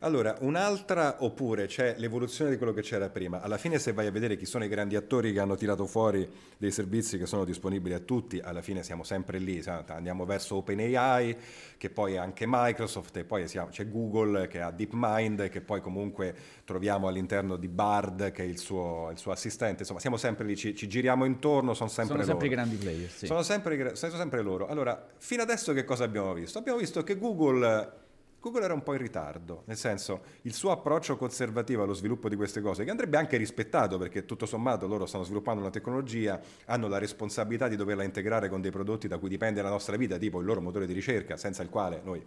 Allora, 0.00 0.36
un'altra 0.40 1.16
oppure 1.20 1.66
c'è 1.66 1.94
l'evoluzione 1.96 2.50
di 2.50 2.56
quello 2.58 2.72
che 2.72 2.82
c'era 2.82 3.08
prima. 3.08 3.40
Alla 3.40 3.56
fine 3.56 3.78
se 3.78 3.92
vai 3.92 4.06
a 4.06 4.10
vedere 4.10 4.36
chi 4.36 4.44
sono 4.44 4.64
i 4.64 4.68
grandi 4.68 4.94
attori 4.94 5.32
che 5.32 5.40
hanno 5.40 5.54
tirato 5.54 5.86
fuori 5.86 6.28
dei 6.58 6.70
servizi 6.70 7.16
che 7.16 7.24
sono 7.24 7.44
disponibili 7.44 7.94
a 7.94 8.00
tutti, 8.00 8.38
alla 8.38 8.60
fine 8.60 8.82
siamo 8.82 9.04
sempre 9.04 9.38
lì, 9.38 9.62
andiamo 9.86 10.26
verso 10.26 10.56
OpenAI, 10.56 11.36
che 11.78 11.88
poi 11.88 12.14
è 12.14 12.16
anche 12.16 12.44
Microsoft, 12.46 13.16
e 13.16 13.24
poi 13.24 13.44
c'è 13.44 13.88
Google 13.88 14.48
che 14.48 14.60
ha 14.60 14.70
DeepMind, 14.70 15.48
che 15.48 15.60
poi 15.62 15.80
comunque 15.80 16.34
troviamo 16.64 17.08
all'interno 17.08 17.56
di 17.56 17.68
Bard, 17.68 18.32
che 18.32 18.42
è 18.42 18.46
il 18.46 18.58
suo, 18.58 19.08
il 19.10 19.18
suo 19.18 19.32
assistente. 19.32 19.80
Insomma, 19.80 20.00
siamo 20.00 20.18
sempre 20.18 20.44
lì, 20.44 20.56
ci, 20.56 20.74
ci 20.74 20.88
giriamo 20.88 21.24
intorno, 21.24 21.72
sono 21.72 21.88
sempre 21.88 22.16
sono 22.16 22.26
sempre 22.26 22.48
loro. 22.48 22.60
i 22.60 22.64
grandi 22.64 22.76
player. 22.76 23.10
Sì. 23.10 23.26
Sono, 23.26 23.42
sempre, 23.42 23.96
sono 23.96 24.16
sempre 24.16 24.42
loro. 24.42 24.66
Allora, 24.66 25.06
fino 25.16 25.42
adesso 25.42 25.72
che 25.72 25.84
cosa 25.84 26.04
abbiamo 26.04 26.34
visto? 26.34 26.58
Abbiamo 26.58 26.78
visto 26.78 27.02
che 27.02 27.18
Google 27.18 28.04
Google 28.46 28.62
era 28.62 28.74
un 28.74 28.84
po' 28.84 28.92
in 28.92 29.00
ritardo, 29.00 29.64
nel 29.64 29.76
senso 29.76 30.22
il 30.42 30.54
suo 30.54 30.70
approccio 30.70 31.16
conservativo 31.16 31.82
allo 31.82 31.94
sviluppo 31.94 32.28
di 32.28 32.36
queste 32.36 32.60
cose, 32.60 32.84
che 32.84 32.90
andrebbe 32.90 33.16
anche 33.16 33.36
rispettato 33.36 33.98
perché 33.98 34.24
tutto 34.24 34.46
sommato 34.46 34.86
loro 34.86 35.04
stanno 35.04 35.24
sviluppando 35.24 35.60
una 35.60 35.70
tecnologia, 35.70 36.40
hanno 36.66 36.86
la 36.86 36.98
responsabilità 36.98 37.66
di 37.66 37.74
doverla 37.74 38.04
integrare 38.04 38.48
con 38.48 38.60
dei 38.60 38.70
prodotti 38.70 39.08
da 39.08 39.18
cui 39.18 39.28
dipende 39.28 39.62
la 39.62 39.68
nostra 39.68 39.96
vita, 39.96 40.16
tipo 40.16 40.38
il 40.38 40.46
loro 40.46 40.60
motore 40.60 40.86
di 40.86 40.92
ricerca, 40.92 41.36
senza 41.36 41.64
il 41.64 41.70
quale 41.70 42.00
noi 42.04 42.24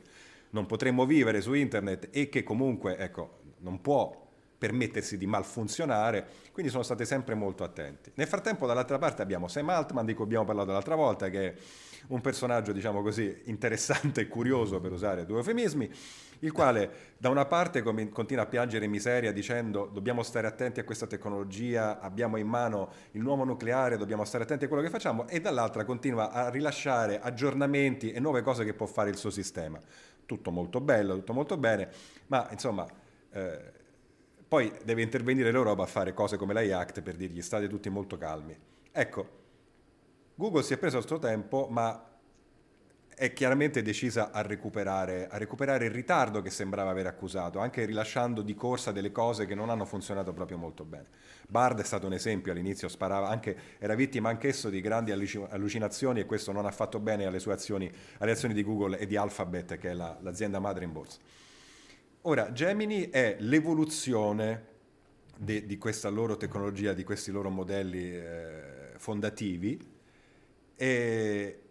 non 0.49 0.65
potremmo 0.65 1.05
vivere 1.05 1.39
su 1.39 1.53
internet 1.53 2.09
e 2.11 2.27
che 2.27 2.43
comunque 2.43 2.97
ecco, 2.97 3.39
non 3.59 3.79
può 3.79 4.27
permettersi 4.59 5.17
di 5.17 5.25
malfunzionare, 5.25 6.27
quindi 6.51 6.69
sono 6.69 6.83
stati 6.83 7.05
sempre 7.05 7.33
molto 7.33 7.63
attenti. 7.63 8.11
Nel 8.15 8.27
frattempo 8.27 8.67
dall'altra 8.67 8.97
parte 8.97 9.21
abbiamo 9.21 9.47
Sam 9.47 9.69
Altman, 9.69 10.05
di 10.05 10.13
cui 10.13 10.25
abbiamo 10.25 10.43
parlato 10.43 10.73
l'altra 10.73 10.95
volta, 10.95 11.29
che 11.29 11.47
è 11.47 11.55
un 12.07 12.19
personaggio, 12.19 12.73
diciamo 12.73 13.01
così, 13.01 13.43
interessante 13.45 14.21
e 14.21 14.27
curioso, 14.27 14.81
per 14.81 14.91
usare 14.91 15.25
due 15.25 15.37
eufemismi, 15.37 15.89
il 16.39 16.51
quale 16.51 16.89
da 17.17 17.29
una 17.29 17.45
parte 17.45 17.81
continua 17.81 18.43
a 18.43 18.47
piangere 18.47 18.85
in 18.85 18.91
miseria 18.91 19.31
dicendo 19.31 19.85
dobbiamo 19.85 20.23
stare 20.23 20.47
attenti 20.47 20.81
a 20.81 20.83
questa 20.83 21.07
tecnologia, 21.07 21.99
abbiamo 22.01 22.35
in 22.35 22.47
mano 22.47 22.91
il 23.11 23.21
nuovo 23.21 23.45
nucleare, 23.45 23.97
dobbiamo 23.97 24.25
stare 24.25 24.43
attenti 24.43 24.65
a 24.65 24.67
quello 24.67 24.83
che 24.83 24.89
facciamo, 24.89 25.25
e 25.27 25.39
dall'altra 25.39 25.85
continua 25.85 26.31
a 26.31 26.49
rilasciare 26.49 27.21
aggiornamenti 27.21 28.11
e 28.11 28.19
nuove 28.19 28.41
cose 28.41 28.65
che 28.65 28.73
può 28.73 28.85
fare 28.85 29.09
il 29.09 29.15
suo 29.15 29.29
sistema. 29.29 29.79
Tutto 30.25 30.51
molto 30.51 30.81
bello, 30.81 31.15
tutto 31.15 31.33
molto 31.33 31.55
bene, 31.55 31.89
ma 32.27 32.45
insomma... 32.51 32.85
Eh, 33.31 33.77
poi 34.49 34.73
deve 34.83 35.03
intervenire 35.03 35.51
l'Europa 35.51 35.83
a 35.83 35.85
fare 35.85 36.11
cose 36.11 36.35
come 36.35 36.53
la 36.53 36.61
IACT 36.61 37.01
per 37.01 37.15
dirgli 37.15 37.41
state 37.43 37.67
tutti 37.67 37.87
molto 37.87 38.17
calmi. 38.17 38.57
Ecco, 38.91 39.29
Google 40.33 40.63
si 40.63 40.73
è 40.73 40.77
preso 40.77 40.97
il 40.97 41.05
suo 41.05 41.19
tempo, 41.19 41.67
ma 41.69 42.03
è 43.19 43.31
chiaramente 43.31 43.83
decisa 43.83 44.31
a 44.31 44.41
recuperare, 44.41 45.27
a 45.27 45.37
recuperare, 45.37 45.85
il 45.85 45.91
ritardo 45.91 46.41
che 46.41 46.49
sembrava 46.49 46.89
aver 46.89 47.05
accusato, 47.05 47.59
anche 47.59 47.85
rilasciando 47.85 48.41
di 48.41 48.55
corsa 48.55 48.91
delle 48.91 49.11
cose 49.11 49.45
che 49.45 49.53
non 49.53 49.69
hanno 49.69 49.85
funzionato 49.85 50.33
proprio 50.33 50.57
molto 50.57 50.83
bene. 50.83 51.07
Bard 51.47 51.79
è 51.81 51.83
stato 51.83 52.07
un 52.07 52.13
esempio, 52.13 52.51
all'inizio 52.51 52.87
sparava, 52.87 53.27
anche, 53.27 53.55
era 53.77 53.93
vittima 53.93 54.29
anch'esso 54.29 54.69
di 54.69 54.81
grandi 54.81 55.11
allucinazioni 55.11 56.21
e 56.21 56.25
questo 56.25 56.51
non 56.51 56.65
ha 56.65 56.71
fatto 56.71 56.99
bene 56.99 57.25
alle 57.25 57.39
sue 57.39 57.53
azioni, 57.53 57.91
alle 58.17 58.31
azioni 58.31 58.55
di 58.55 58.63
Google 58.63 58.97
e 58.97 59.05
di 59.05 59.15
Alphabet, 59.15 59.77
che 59.77 59.91
è 59.91 59.93
la, 59.93 60.17
l'azienda 60.21 60.57
madre 60.59 60.85
in 60.85 60.93
borsa. 60.93 61.19
Ora, 62.23 62.51
Gemini 62.51 63.09
è 63.09 63.37
l'evoluzione 63.39 64.65
de, 65.37 65.65
di 65.65 65.77
questa 65.77 66.09
loro 66.09 66.35
tecnologia, 66.35 66.91
di 66.91 67.05
questi 67.05 67.31
loro 67.31 67.49
modelli 67.49 68.13
eh, 68.13 68.91
fondativi, 68.97 69.79
e, 70.75 71.61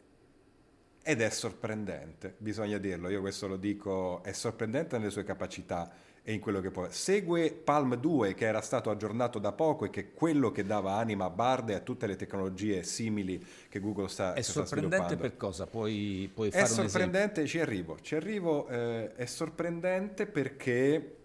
ed 1.03 1.21
è 1.21 1.31
sorprendente, 1.31 2.35
bisogna 2.39 2.79
dirlo, 2.79 3.11
io 3.11 3.21
questo 3.21 3.47
lo 3.47 3.57
dico, 3.57 4.23
è 4.23 4.33
sorprendente 4.33 4.97
nelle 4.97 5.11
sue 5.11 5.25
capacità 5.25 5.93
e 6.29 6.35
in 6.35 6.41
quello 6.41 6.61
che 6.61 6.71
può. 6.71 6.87
Segue 6.91 7.51
Palm 7.53 7.97
2 7.97 8.35
che 8.35 8.45
era 8.45 8.61
stato 8.61 8.91
aggiornato 8.91 9.39
da 9.39 9.53
poco 9.53 9.87
e 9.87 9.91
che 9.91 10.01
è 10.01 10.13
quello 10.13 10.53
che 10.53 10.63
dava 10.63 10.93
anima 10.93 11.25
a 11.25 11.31
Bard 11.31 11.71
e 11.71 11.75
a 11.75 11.81
tutte 11.81 12.07
le 12.07 12.17
tecnologie 12.17 12.83
simili 12.83 13.43
che 13.71 13.81
Google 13.81 14.09
sta, 14.09 14.35
è 14.35 14.43
sta 14.43 14.67
sorprendente 14.67 15.17
per 15.17 15.39
cosa? 15.39 15.67
Puoi, 15.67 16.31
puoi 16.35 16.51
fare 16.51 16.65
è 16.65 16.67
sorprendente, 16.67 17.47
ci 17.47 17.59
arrivo, 17.61 17.97
ci 18.03 18.15
arrivo, 18.15 18.69
eh, 18.69 19.15
è 19.15 19.25
sorprendente 19.25 20.27
perché 20.27 21.17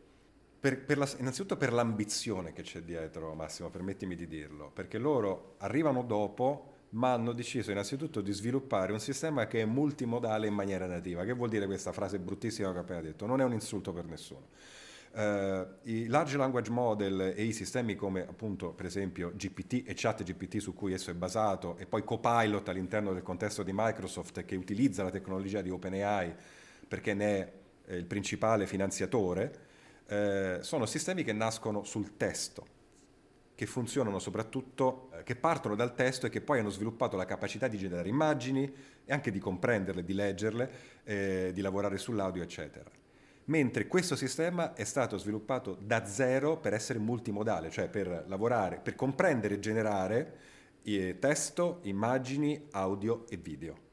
per, 0.57 0.85
per 0.85 0.97
la, 0.97 1.09
innanzitutto 1.17 1.57
per 1.57 1.73
l'ambizione 1.73 2.53
che 2.53 2.61
c'è 2.61 2.79
dietro, 2.79 3.33
Massimo, 3.33 3.69
permettimi 3.69 4.15
di 4.15 4.25
dirlo, 4.25 4.71
perché 4.73 4.97
loro 4.99 5.55
arrivano 5.57 6.03
dopo 6.03 6.71
ma 6.91 7.11
hanno 7.11 7.33
deciso 7.33 7.71
innanzitutto 7.71 8.21
di 8.21 8.31
sviluppare 8.31 8.93
un 8.93 8.99
sistema 9.01 9.47
che 9.47 9.63
è 9.63 9.65
multimodale 9.65 10.47
in 10.47 10.53
maniera 10.53 10.85
nativa. 10.85 11.25
Che 11.25 11.33
vuol 11.33 11.49
dire 11.49 11.65
questa 11.65 11.91
frase 11.91 12.19
bruttissima 12.19 12.71
che 12.71 12.77
ho 12.77 12.81
appena 12.81 13.01
detto? 13.01 13.25
Non 13.25 13.41
è 13.41 13.43
un 13.43 13.51
insulto 13.51 13.91
per 13.91 14.05
nessuno. 14.05 14.47
Uh, 15.13 15.67
I 15.83 16.07
large 16.07 16.37
language 16.37 16.71
model 16.71 17.33
e 17.35 17.43
i 17.43 17.53
sistemi 17.53 17.93
come 17.93 18.21
appunto 18.21 18.71
per 18.71 18.87
esempio 18.87 19.31
GPT 19.35 19.83
e 19.85 19.93
ChatGPT 19.93 20.57
su 20.57 20.73
cui 20.73 20.91
esso 20.91 21.11
è 21.11 21.13
basato 21.13 21.77
e 21.77 21.85
poi 21.85 22.03
Copilot 22.03 22.67
all'interno 22.67 23.13
del 23.13 23.21
contesto 23.21 23.61
di 23.61 23.69
Microsoft 23.75 24.43
che 24.43 24.55
utilizza 24.55 25.03
la 25.03 25.11
tecnologia 25.11 25.61
di 25.61 25.69
OpenAI 25.69 26.33
perché 26.87 27.13
ne 27.13 27.25
è 27.25 27.51
eh, 27.85 27.97
il 27.97 28.05
principale 28.05 28.65
finanziatore, 28.65 29.59
eh, 30.07 30.57
sono 30.61 30.85
sistemi 30.85 31.23
che 31.23 31.33
nascono 31.33 31.83
sul 31.83 32.17
testo 32.17 32.81
che 33.55 33.65
funzionano 33.65 34.19
soprattutto, 34.19 35.09
eh, 35.13 35.23
che 35.23 35.35
partono 35.35 35.75
dal 35.75 35.93
testo 35.93 36.25
e 36.25 36.29
che 36.29 36.41
poi 36.41 36.59
hanno 36.59 36.69
sviluppato 36.69 37.15
la 37.17 37.25
capacità 37.25 37.67
di 37.67 37.77
generare 37.77 38.09
immagini 38.09 38.71
e 39.05 39.13
anche 39.13 39.31
di 39.31 39.39
comprenderle, 39.39 40.03
di 40.03 40.13
leggerle, 40.13 40.71
eh, 41.03 41.51
di 41.53 41.61
lavorare 41.61 41.97
sull'audio, 41.97 42.41
eccetera. 42.41 42.89
Mentre 43.45 43.87
questo 43.87 44.15
sistema 44.15 44.73
è 44.73 44.85
stato 44.85 45.17
sviluppato 45.17 45.77
da 45.79 46.05
zero 46.05 46.57
per 46.57 46.73
essere 46.73 46.99
multimodale, 46.99 47.69
cioè 47.69 47.89
per 47.89 48.23
lavorare, 48.27 48.79
per 48.79 48.95
comprendere 48.95 49.55
e 49.55 49.59
generare 49.59 50.37
eh, 50.83 51.17
testo, 51.19 51.79
immagini, 51.83 52.67
audio 52.71 53.25
e 53.27 53.37
video. 53.37 53.91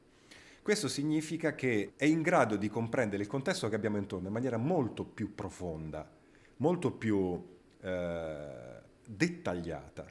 Questo 0.61 0.87
significa 0.87 1.55
che 1.55 1.93
è 1.97 2.05
in 2.05 2.21
grado 2.21 2.55
di 2.55 2.69
comprendere 2.69 3.23
il 3.23 3.27
contesto 3.27 3.67
che 3.67 3.75
abbiamo 3.75 3.97
intorno 3.97 4.27
in 4.27 4.33
maniera 4.33 4.57
molto 4.57 5.03
più 5.03 5.33
profonda, 5.33 6.09
molto 6.57 6.91
più 6.91 7.43
eh, 7.81 8.79
dettagliata 9.05 10.05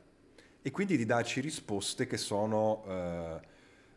e 0.60 0.70
quindi 0.70 0.96
di 0.96 1.06
darci 1.06 1.40
risposte 1.40 2.06
che 2.06 2.18
sono 2.18 2.84
eh, 2.86 3.40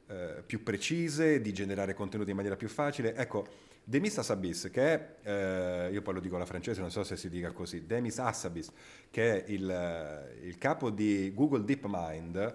eh, 0.08 0.43
più 0.45 0.63
precise, 0.63 1.41
di 1.41 1.51
generare 1.51 1.93
contenuti 1.93 2.29
in 2.29 2.36
maniera 2.36 2.56
più 2.56 2.69
facile. 2.69 3.15
Ecco, 3.15 3.47
Demis 3.85 4.17
Hassabis, 4.17 4.69
che 4.71 4.93
è, 4.93 5.15
eh, 5.23 5.89
io 5.91 6.01
poi 6.01 6.13
lo 6.13 6.19
dico 6.19 6.35
alla 6.35 6.45
francese, 6.45 6.79
non 6.79 6.91
so 6.91 7.03
se 7.03 7.17
si 7.17 7.29
dica 7.29 7.51
così, 7.51 7.85
Demis 7.85 8.17
Hassabis, 8.17 8.71
che 9.11 9.43
è 9.43 9.51
il, 9.51 9.69
eh, 9.69 10.45
il 10.47 10.57
capo 10.57 10.89
di 10.89 11.33
Google 11.33 11.65
DeepMind, 11.65 12.53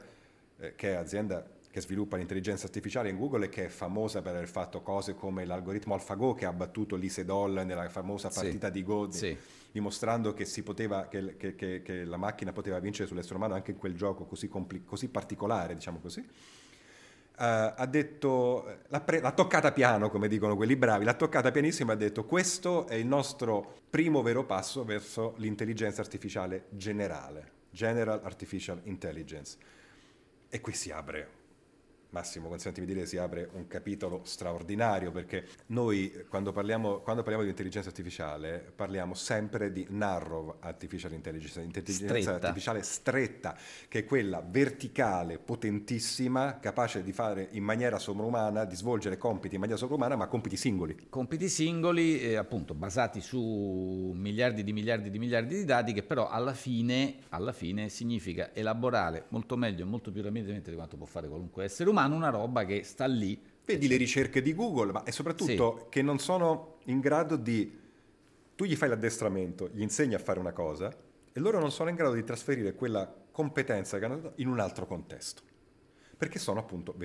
eh, 0.61 0.75
che 0.75 0.93
è 0.93 0.95
azienda 0.95 1.47
che 1.71 1.81
sviluppa 1.83 2.17
l'intelligenza 2.17 2.65
artificiale 2.65 3.11
in 3.11 3.19
Google 3.19 3.45
e 3.45 3.49
che 3.51 3.67
è 3.67 3.69
famosa 3.69 4.23
per 4.23 4.35
aver 4.35 4.49
fatto 4.49 4.81
cose 4.81 5.15
come 5.15 5.45
l'algoritmo 5.45 5.93
AlphaGo 5.95 6.33
che 6.33 6.47
ha 6.47 6.53
battuto 6.53 6.97
Lise 6.97 7.27
Doll 7.27 7.63
nella 7.63 7.89
famosa 7.91 8.31
partita 8.31 8.69
sì, 8.69 8.73
di 8.73 8.83
Go. 8.83 9.11
Sì 9.11 9.37
dimostrando 9.71 10.33
che, 10.33 10.47
poteva, 10.63 11.09
che, 11.09 11.37
che, 11.37 11.83
che, 11.83 12.05
la 12.05 12.17
macchina 12.17 12.53
poteva 12.53 12.79
vincere 12.79 13.07
sull'essere 13.07 13.37
umano 13.37 13.55
anche 13.55 13.73
in 13.73 13.77
quel 13.77 13.95
gioco 13.95 14.25
così, 14.25 14.49
compli- 14.49 14.85
così 14.85 15.09
particolare, 15.09 15.75
diciamo 15.75 15.99
così. 15.99 16.27
Uh, 17.39 17.73
ha 17.77 17.87
detto, 17.87 18.79
l'ha, 18.89 19.01
pre- 19.01 19.21
l'ha, 19.21 19.31
toccata 19.31 19.71
piano, 19.71 20.11
come 20.11 20.27
dicono 20.27 20.57
quelli 20.57 20.75
bravi, 20.75 21.05
l'ha 21.05 21.15
toccata 21.15 21.53
pianissimo 21.53 21.93
e 21.93 21.95
ha 21.95 21.97
detto 21.97 22.25
questo 22.25 22.89
è 22.89 22.95
il 22.95 23.07
nostro 23.07 23.75
primo 23.89 24.23
vero 24.23 24.45
passo 24.45 24.85
verso 24.85 25.35
l'intelligenza 25.37 26.01
artificiale 26.01 26.65
generale, 26.71 27.53
General 27.71 28.21
Artificial 28.25 28.81
Intelligence. 28.85 29.57
E 30.49 30.61
qui 30.61 30.73
si 30.73 30.91
apre 30.91 31.38
Massimo, 32.11 32.49
consentimi 32.49 32.87
di 32.87 32.95
dire, 32.95 33.05
si 33.05 33.19
apre 33.19 33.51
un 33.53 33.67
capitolo 33.67 34.23
straordinario 34.25 35.11
perché 35.11 35.47
noi 35.67 36.25
quando 36.27 36.53
parliamo, 36.53 37.01
quando 37.01 37.21
parliamo 37.21 37.43
di 37.43 37.51
intelligenza 37.51 37.91
artificiale 37.91 38.73
parliamo 38.75 39.13
sempre 39.13 39.71
di 39.73 39.87
narrow 39.91 40.57
artificial 40.61 41.13
intelligence, 41.13 41.61
intelligenza 41.61 42.21
stretta. 42.21 42.47
artificiale 42.47 42.83
stretta, 42.83 43.59
che 43.89 43.99
è 43.99 44.05
quella 44.07 44.43
verticale, 44.43 45.39
potentissima, 45.39 46.59
capace 46.61 47.03
di 47.03 47.13
fare 47.13 47.49
in 47.51 47.63
maniera 47.63 47.99
sovrumana, 47.99 48.65
di 48.65 48.75
svolgere 48.75 49.19
compiti 49.19 49.57
in 49.57 49.61
maniera 49.61 49.79
sovrumana, 49.79 50.17
ma 50.17 50.29
compiti 50.29 50.57
singoli. 50.57 50.97
Compiti 51.11 51.51
singoli, 51.51 52.23
eh, 52.23 52.37
appunto, 52.37 52.73
basati 52.73 53.21
su 53.21 54.13
miliardi 54.15 54.65
di 54.65 54.73
miliardi 54.73 55.11
di 55.11 55.19
miliardi 55.19 55.57
di 55.57 55.65
dati, 55.67 55.93
che 55.93 56.03
però 56.03 56.31
alla 56.31 56.55
fine, 56.55 57.17
alla 57.29 57.53
fine 57.53 57.91
significa 57.91 58.55
elaborare 58.55 59.27
molto 59.29 59.59
meglio 59.59 59.83
e 59.83 59.87
molto 59.87 60.11
più 60.11 60.23
rapidamente 60.23 60.71
di 60.71 60.77
quanto 60.77 60.97
può 60.97 61.05
fare 61.05 61.29
qualunque 61.29 61.65
essere 61.65 61.91
umano 61.91 61.97
umano 61.99 62.15
una 62.15 62.31
roba 62.31 62.65
che 62.65 62.83
sta 62.85 63.07
lì. 63.07 63.41
Vedi 63.65 63.89
le 63.89 63.97
ricerche 63.97 64.41
di 64.41 64.55
Google, 64.55 64.93
ma 64.93 65.03
è 65.03 65.11
soprattutto 65.11 65.79
sì. 65.79 65.85
che 65.91 66.03
non 66.03 66.19
sono 66.19 66.77
in 66.85 67.01
grado 67.01 67.37
di... 67.37 67.87
Tu 68.55 68.65
gli 68.65 68.77
fai 68.77 68.89
l'addestramento, 68.89 69.69
gli 69.73 69.83
insegni 69.83 70.15
a 70.15 70.19
fare 70.19 70.39
una 70.39 70.53
cosa 70.53 70.95
e 71.33 71.41
loro 71.41 71.61
non 71.61 71.71
sono 71.71 71.91
in 71.91 71.97
grado 71.97 72.15
di 72.15 72.25
trasferire 72.25 72.75
quella 72.75 73.13
competenza 73.31 73.99
che 73.99 74.05
hanno 74.05 74.17
dato 74.17 74.33
in 74.37 74.49
un 74.49 74.59
altro 74.59 74.87
contesto. 74.87 75.43
perché 76.17 76.41
sono 76.41 76.59
appunto 76.59 76.97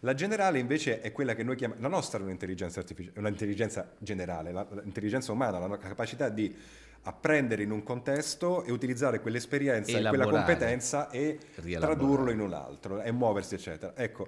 La 0.00 0.14
generale 0.14 0.58
invece 0.58 1.00
è 1.00 1.12
quella 1.12 1.34
che 1.34 1.44
noi 1.44 1.54
chiamiamo, 1.54 1.80
la 1.80 1.88
nostra 1.88 2.18
è 2.18 2.22
un'intelligenza 2.22 2.80
artificiale, 2.80 3.20
un'intelligenza 3.20 3.94
generale, 3.98 4.50
l'intelligenza 4.82 5.30
umana, 5.30 5.64
la 5.64 5.78
capacità 5.78 6.28
di 6.28 6.52
apprendere 7.06 7.62
in 7.62 7.70
un 7.70 7.82
contesto 7.82 8.64
e 8.64 8.72
utilizzare 8.72 9.20
quell'esperienza 9.20 9.96
e 9.96 10.02
quella 10.02 10.26
competenza 10.26 11.08
e 11.10 11.38
tradurlo 11.78 12.30
in 12.30 12.40
un 12.40 12.52
altro 12.52 13.00
e 13.00 13.12
muoversi, 13.12 13.54
eccetera. 13.54 13.92
Ecco, 13.96 14.26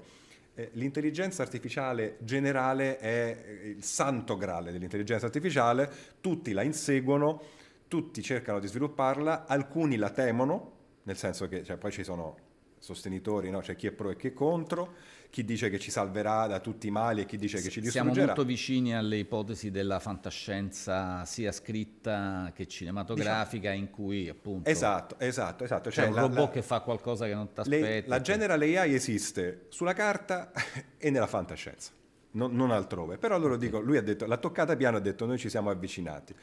eh, 0.55 0.71
l'intelligenza 0.75 1.43
artificiale 1.43 2.17
generale 2.21 2.99
è 2.99 3.37
il 3.64 3.83
santo 3.83 4.37
grale 4.37 4.71
dell'intelligenza 4.71 5.27
artificiale, 5.27 5.91
tutti 6.21 6.53
la 6.53 6.62
inseguono, 6.62 7.43
tutti 7.88 8.23
cercano 8.23 8.61
di 8.61 8.69
svilupparla, 8.69 9.47
alcuni 9.47 9.97
la 9.97 10.11
temono, 10.11 10.73
nel 11.03 11.17
senso 11.17 11.49
che 11.49 11.64
cioè, 11.64 11.77
poi 11.79 11.91
ci 11.91 12.05
sono 12.05 12.37
sostenitori, 12.79 13.51
no? 13.51 13.61
c'è 13.61 13.77
chi 13.77 13.87
è 13.87 13.93
pro 13.93 14.11
e 14.11 14.17
chi 14.17 14.29
è 14.29 14.33
contro, 14.33 14.95
chi 15.31 15.45
dice 15.45 15.69
che 15.69 15.79
ci 15.79 15.91
salverà 15.91 16.47
da 16.47 16.61
tutti 16.61 16.87
i 16.87 16.91
mali 16.91 17.23
e 17.23 17.27
chi 17.27 17.37
dice 17.37 17.61
che 17.61 17.69
ci 17.69 17.81
distruggerà. 17.81 18.12
Siamo 18.12 18.27
molto 18.27 18.45
vicini 18.45 18.95
alle 18.95 19.17
ipotesi 19.17 19.71
della 19.71 19.99
fantascienza 19.99 21.25
sia 21.25 21.53
scritta 21.53 22.51
che 22.55 22.67
cinematografica 22.67 23.71
diciamo. 23.71 23.87
in 23.87 23.91
cui 23.91 24.29
appunto... 24.29 24.69
Esatto, 24.69 25.17
esatto, 25.19 25.64
esatto. 25.64 25.91
C'è 25.91 26.03
cioè, 26.03 26.07
un 26.07 26.14
la, 26.14 26.21
robot 26.23 26.38
la, 26.38 26.51
che 26.51 26.62
fa 26.62 26.81
qualcosa 26.81 27.27
che 27.27 27.35
non 27.35 27.53
ti 27.53 27.61
aspetta. 27.61 28.09
La 28.09 28.21
General 28.21 28.61
AI 28.61 28.95
esiste 28.95 29.67
sulla 29.69 29.93
carta 29.93 30.51
e 30.97 31.11
nella 31.11 31.27
fantascienza, 31.27 31.93
non, 32.33 32.55
non 32.55 32.71
altrove. 32.71 33.19
Però 33.19 33.38
loro 33.38 33.57
dico, 33.57 33.81
lui 33.81 33.99
ha 33.99 34.03
detto, 34.03 34.27
l'ha 34.27 34.38
toccata 34.38 34.77
piano, 34.77 34.97
ha 34.97 35.01
detto 35.01 35.27
noi 35.27 35.38
ci 35.38 35.51
siamo 35.51 35.69
avvicinati. 35.69 36.35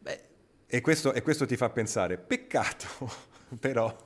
Beh, 0.00 0.20
e 0.66 0.80
questo, 0.80 1.12
e 1.12 1.22
questo 1.22 1.46
ti 1.46 1.56
fa 1.56 1.70
pensare, 1.70 2.18
peccato 2.18 2.88
però 3.60 3.96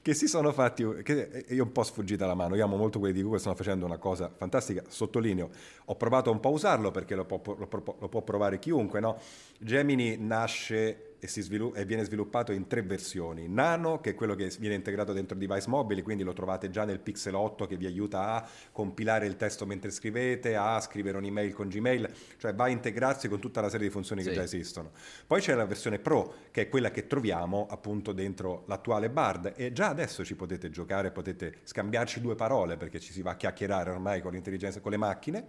che 0.00 0.14
si 0.14 0.26
sono 0.26 0.52
fatti, 0.52 0.84
che 1.02 1.44
io 1.48 1.64
un 1.64 1.72
po' 1.72 1.82
sfuggita 1.82 2.26
la 2.26 2.34
mano, 2.34 2.56
io 2.56 2.64
amo 2.64 2.76
molto 2.76 2.98
quelli 2.98 3.14
di 3.14 3.22
Google, 3.22 3.40
stanno 3.40 3.56
facendo 3.56 3.84
una 3.84 3.98
cosa 3.98 4.30
fantastica, 4.34 4.82
sottolineo, 4.88 5.50
ho 5.86 5.96
provato 5.96 6.30
un 6.30 6.40
po' 6.40 6.48
a 6.48 6.52
usarlo 6.52 6.90
perché 6.90 7.14
lo 7.14 7.24
può, 7.24 7.40
lo, 7.44 7.68
lo 7.98 8.08
può 8.08 8.22
provare 8.22 8.58
chiunque, 8.58 9.00
no? 9.00 9.18
Gemini 9.58 10.16
nasce 10.16 11.07
e, 11.18 11.28
svilu- 11.28 11.76
e, 11.76 11.84
viene 11.84 12.04
sviluppato 12.04 12.52
in 12.52 12.66
tre 12.66 12.82
versioni. 12.82 13.48
Nano, 13.48 14.00
che 14.00 14.10
è 14.10 14.14
quello 14.14 14.34
che 14.34 14.52
viene 14.58 14.74
integrato 14.74 15.12
dentro 15.12 15.36
device 15.36 15.68
mobili, 15.68 16.02
quindi 16.02 16.22
lo 16.22 16.32
trovate 16.32 16.70
già 16.70 16.84
nel 16.84 17.00
Pixel 17.00 17.34
8 17.34 17.66
che 17.66 17.76
vi 17.76 17.86
aiuta 17.86 18.34
a 18.34 18.48
compilare 18.72 19.26
il 19.26 19.36
testo 19.36 19.66
mentre 19.66 19.90
scrivete, 19.90 20.56
a 20.56 20.80
scrivere 20.80 21.18
un'email 21.18 21.52
con 21.52 21.68
Gmail, 21.68 22.10
cioè 22.36 22.54
va 22.54 22.64
a 22.64 22.68
integrarsi 22.68 23.28
con 23.28 23.40
tutta 23.40 23.60
la 23.60 23.68
serie 23.68 23.86
di 23.86 23.92
funzioni 23.92 24.22
sì. 24.22 24.28
che 24.28 24.34
già 24.34 24.42
esistono. 24.42 24.92
Poi 25.26 25.40
c'è 25.40 25.54
la 25.54 25.66
versione 25.66 25.98
Pro, 25.98 26.34
che 26.50 26.62
è 26.62 26.68
quella 26.68 26.90
che 26.90 27.06
troviamo 27.06 27.66
appunto 27.68 28.12
dentro 28.12 28.64
l'attuale 28.66 29.10
Bard 29.10 29.54
e 29.56 29.72
già 29.72 29.88
adesso 29.88 30.24
ci 30.24 30.34
potete 30.34 30.70
giocare, 30.70 31.10
potete 31.10 31.58
scambiarci 31.64 32.20
due 32.20 32.34
parole 32.34 32.76
perché 32.76 33.00
ci 33.00 33.12
si 33.12 33.22
va 33.22 33.32
a 33.32 33.36
chiacchierare 33.36 33.90
ormai 33.90 34.20
con 34.20 34.32
l'intelligenza, 34.32 34.80
con 34.80 34.90
le 34.90 34.96
macchine. 34.96 35.44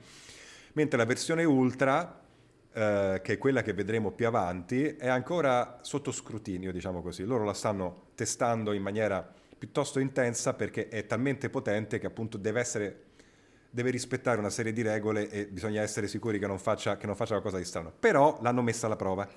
Mentre 0.74 0.98
la 0.98 1.06
versione 1.06 1.44
Ultra 1.44 2.28
eh, 2.80 3.20
che 3.22 3.34
è 3.34 3.38
quella 3.38 3.62
che 3.62 3.74
vedremo 3.74 4.12
più 4.12 4.26
avanti, 4.26 4.96
è 4.96 5.10
ancora 5.10 5.80
sotto 5.82 6.14
scrutinio, 6.14 6.72
diciamo 6.72 7.02
così. 7.02 7.26
Loro 7.26 7.44
la 7.44 7.54
stanno 7.54 8.12
testando 8.16 8.72
in 8.72 8.82
maniera 8.82 9.34
piuttosto 9.58 10.00
intensa 10.00 10.54
perché 10.54 10.88
è 10.88 11.06
talmente 11.06 11.50
potente 11.50 12.00
che 12.00 12.06
appunto 12.06 12.38
deve 12.38 12.62
essere 12.62 13.04
deve 13.70 13.92
rispettare 13.92 14.40
una 14.40 14.50
serie 14.50 14.72
di 14.72 14.82
regole 14.82 15.30
e 15.30 15.46
bisogna 15.48 15.82
essere 15.82 16.08
sicuri 16.08 16.40
che 16.40 16.48
non 16.48 16.58
faccia, 16.58 16.96
che 16.96 17.06
non 17.06 17.16
faccia 17.16 17.32
qualcosa 17.32 17.58
di 17.58 17.66
strano. 17.66 17.92
Però 18.00 18.40
l'hanno 18.42 18.62
messa 18.62 18.86
alla 18.86 18.96
prova. 18.96 19.30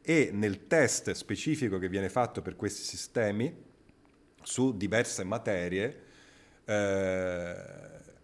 E 0.00 0.30
nel 0.32 0.66
test 0.66 1.10
specifico 1.10 1.78
che 1.78 1.88
viene 1.88 2.08
fatto 2.08 2.40
per 2.40 2.56
questi 2.56 2.82
sistemi 2.82 3.54
su 4.42 4.74
diverse 4.74 5.22
materie 5.22 6.02
eh, 6.64 7.54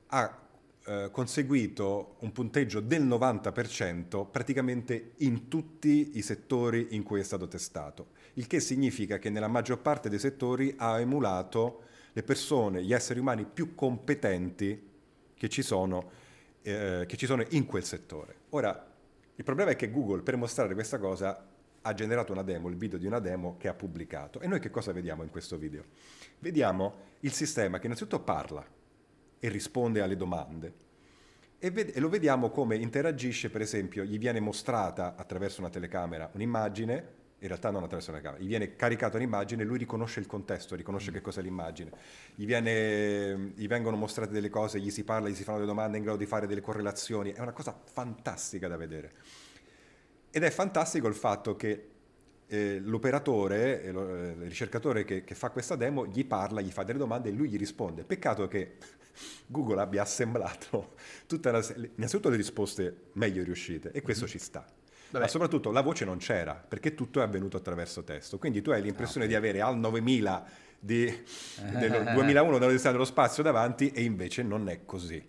ha 0.07 0.48
eh, 0.89 1.11
conseguito 1.11 2.17
un 2.21 2.33
punteggio 2.33 2.81
del 2.81 3.07
90% 3.07 4.27
praticamente 4.31 5.13
in 5.19 5.47
tutti 5.47 6.13
i 6.15 6.23
settori 6.23 6.89
in 6.93 7.03
cui 7.03 7.21
è 7.21 7.23
stato 7.23 7.47
testato, 7.47 8.13
il 8.35 8.47
che 8.47 8.59
significa 8.59 9.19
che 9.19 9.29
nella 9.29 9.49
maggior 9.49 9.81
parte 9.81 10.09
dei 10.09 10.19
settori 10.19 10.75
ha 10.79 10.99
emulato 10.99 11.83
le 12.15 12.23
persone, 12.23 12.83
gli 12.83 12.95
esseri 12.95 13.21
umani 13.21 13.45
più 13.45 13.75
competenti 13.75 14.89
che 15.35 15.49
ci 15.51 15.61
sono, 15.61 16.11
eh, 16.63 17.05
che 17.07 17.17
ci 17.19 17.27
sono 17.27 17.45
in 17.51 17.67
quel 17.67 17.85
settore. 17.85 18.37
Ora, 18.51 18.87
il 19.35 19.45
problema 19.45 19.73
è 19.73 19.77
che 19.77 19.91
Google 19.91 20.23
per 20.23 20.37
mostrare 20.37 20.73
questa 20.73 20.99
cosa 20.99 21.47
ha 21.83 21.95
generato 21.95 22.33
una 22.33 22.43
demo, 22.43 22.71
il 22.71 22.77
video 22.77 22.99
di 22.99 23.07
una 23.07 23.19
demo 23.19 23.57
che 23.59 23.69
ha 23.69 23.75
pubblicato. 23.75 24.41
E 24.41 24.47
noi 24.47 24.59
che 24.59 24.71
cosa 24.71 24.93
vediamo 24.93 25.23
in 25.23 25.29
questo 25.29 25.59
video? 25.59 25.85
Vediamo 26.39 26.95
il 27.21 27.33
sistema 27.33 27.79
che 27.79 27.85
innanzitutto 27.85 28.21
parla, 28.21 28.67
e 29.39 29.49
risponde 29.49 30.01
alle 30.01 30.17
domande. 30.17 30.87
E, 31.59 31.71
ved- 31.71 31.97
e, 31.97 32.01
lo 32.01 32.09
vediamo 32.09 32.51
come 32.51 32.77
interagisce, 32.77 33.51
per 33.51 33.61
esempio, 33.61 34.05
gli 34.05 34.19
viene 34.19 34.41
mostrata 34.41 35.17
attraverso 35.17 35.61
una 35.61 35.71
telecamera 35.71 36.31
un'immagine, 36.33 37.17
in 37.41 37.47
realtà 37.47 37.71
non 37.71 37.83
attraverso 37.83 38.11
una 38.11 38.21
telecamera, 38.21 38.45
gli 38.45 38.49
viene 38.49 38.77
caricata 38.77 39.17
un'immagine, 39.17 39.65
lui 39.65 39.79
riconosce 39.79 40.21
il 40.21 40.27
contesto, 40.27 40.77
riconosce 40.77 41.11
mm. 41.11 41.15
che 41.15 41.21
cos'è 41.21 41.43
l'immagine, 41.43 41.91
gli, 42.35 42.47
viene, 42.47 43.53
gli, 43.55 43.67
vengono 43.67 43.97
mostrate 43.97 44.33
delle 44.33 44.51
cose, 44.51 44.81
gli 44.81 44.91
si 44.91 45.03
parla, 45.05 45.29
gli 45.29 45.35
si 45.35 45.43
fanno 45.43 45.59
delle 45.59 45.69
domande, 45.69 45.97
è 45.97 45.99
in 45.99 46.05
grado 46.05 46.19
di 46.19 46.27
fare 46.27 46.47
delle 46.47 46.61
correlazioni, 46.61 47.33
è 47.33 47.41
una 47.41 47.53
cosa 47.53 47.77
fantastica 47.93 48.69
da 48.69 48.77
vedere. 48.77 49.13
Ed 50.31 50.45
è 50.45 50.51
fantastico 50.51 51.09
il 51.09 51.15
fatto 51.15 51.57
che 51.57 51.89
eh, 52.49 52.81
l'operatore, 52.81 53.83
eh, 53.83 53.89
eh, 53.89 53.91
il 53.91 54.49
ricercatore 54.49 55.05
che, 55.05 55.23
che 55.23 55.35
fa 55.35 55.51
questa 55.51 55.77
demo, 55.77 56.07
gli 56.07 56.25
parla, 56.25 56.61
gli 56.61 56.71
fa 56.71 56.83
delle 56.83 56.99
domande 56.99 57.29
e 57.29 57.33
lui 57.33 57.49
gli 57.49 57.59
risponde. 57.59 58.05
Peccato 58.05 58.49
che 58.49 58.77
Google 59.47 59.81
abbia 59.81 60.03
assemblato 60.03 60.95
tutta 61.27 61.51
la, 61.51 61.65
innanzitutto 61.97 62.31
le 62.31 62.37
risposte 62.37 62.97
meglio 63.13 63.43
riuscite 63.45 63.93
e 63.93 64.01
questo 64.01 64.25
mm-hmm. 64.25 64.33
ci 64.33 64.39
sta. 64.39 64.67
Vabbè. 65.11 65.25
Ma 65.25 65.31
soprattutto 65.31 65.71
la 65.71 65.81
voce 65.81 66.05
non 66.05 66.19
c'era 66.19 66.55
perché 66.55 66.95
tutto 66.95 67.21
è 67.21 67.23
avvenuto 67.23 67.57
attraverso 67.57 68.03
testo. 68.03 68.39
Quindi 68.39 68.61
tu 68.63 68.71
hai 68.71 68.83
l'impressione 68.83 69.27
ah, 69.27 69.29
okay. 69.29 69.41
di 69.41 69.47
avere 69.47 69.63
al 69.63 69.79
9000 69.79 70.47
di, 70.81 71.05
del 71.73 72.11
2001 72.15 72.53
dell'Università 72.53 72.93
dello 72.93 73.05
Spazio 73.05 73.43
davanti 73.43 73.91
e 73.91 74.03
invece 74.03 74.43
non 74.43 74.69
è 74.69 74.85
così. 74.85 75.23